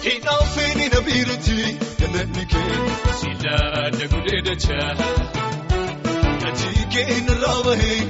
hinaafini 0.07 0.87
na 0.95 1.01
biirati 1.09 1.59
galanni 2.01 2.45
kee 2.53 2.79
silaa 3.21 3.85
dagulee 3.99 4.41
dachaa. 4.49 4.91
Gatii 6.43 6.85
kee 6.97 7.21
narraa 7.29 7.59
bahee 7.69 8.01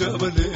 dabalee 0.00 0.55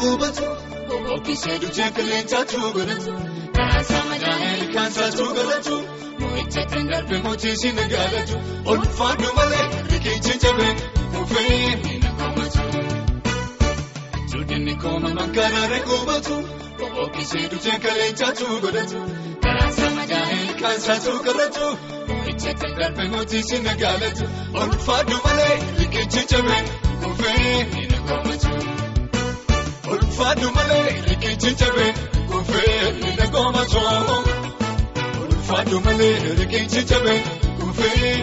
gubatu. 0.00 0.44
Bobbookkisee 0.88 1.56
dutee 1.62 1.90
qilleensaatu 1.96 2.58
godhatu. 2.76 3.12
Karaa 3.56 3.82
saamadaan 3.90 4.42
ilkaansaatu 4.60 5.24
godhatu. 5.36 5.76
Moo'icha 6.20 6.62
kan 6.72 6.84
darbe 6.90 7.16
mootii 7.24 7.56
si 7.62 7.72
nagaalatu. 7.78 8.36
Ulfaadhu 8.72 9.28
malee 9.38 9.66
riqichi 9.90 10.34
cabee 10.42 10.72
kufee 11.14 11.98
na 12.02 12.10
koomatu. 12.18 12.60
Suudinni 14.30 14.74
kooma 14.82 15.10
bankaaraalee 15.18 15.82
gubatu. 15.88 16.36
Bobbookkisee 16.78 17.44
dutee 17.52 17.78
qilleensaatu 17.84 18.44
godhatu. 18.64 18.98
Karaa 19.44 19.70
saamadaan 19.78 20.30
ilkaansaatu 20.44 21.10
godhatu. 21.26 21.66
Moo'icha 22.08 22.52
kan 22.60 22.72
darbe 22.80 23.04
mootii 23.14 23.42
si 23.48 23.56
nagaalatu. 23.68 24.24
Ulfaadhu 24.62 25.16
malee 25.26 25.54
riqichi 25.80 26.22
cabee 26.34 26.62
kufee 27.02 27.86
na 27.90 27.98
koomatu. 28.08 28.50
Ulfaadhu 29.92 30.48
malee 30.56 30.88
riqichi 31.08 31.50
cabee 31.60 31.92
kufee 32.30 32.92
na 33.18 33.26
koomatu. 33.34 33.80
Ulfaadhu 35.24 35.80
malee 35.86 36.14
riqichi 36.38 36.82
cabee 36.90 37.20
kufee 37.60 38.14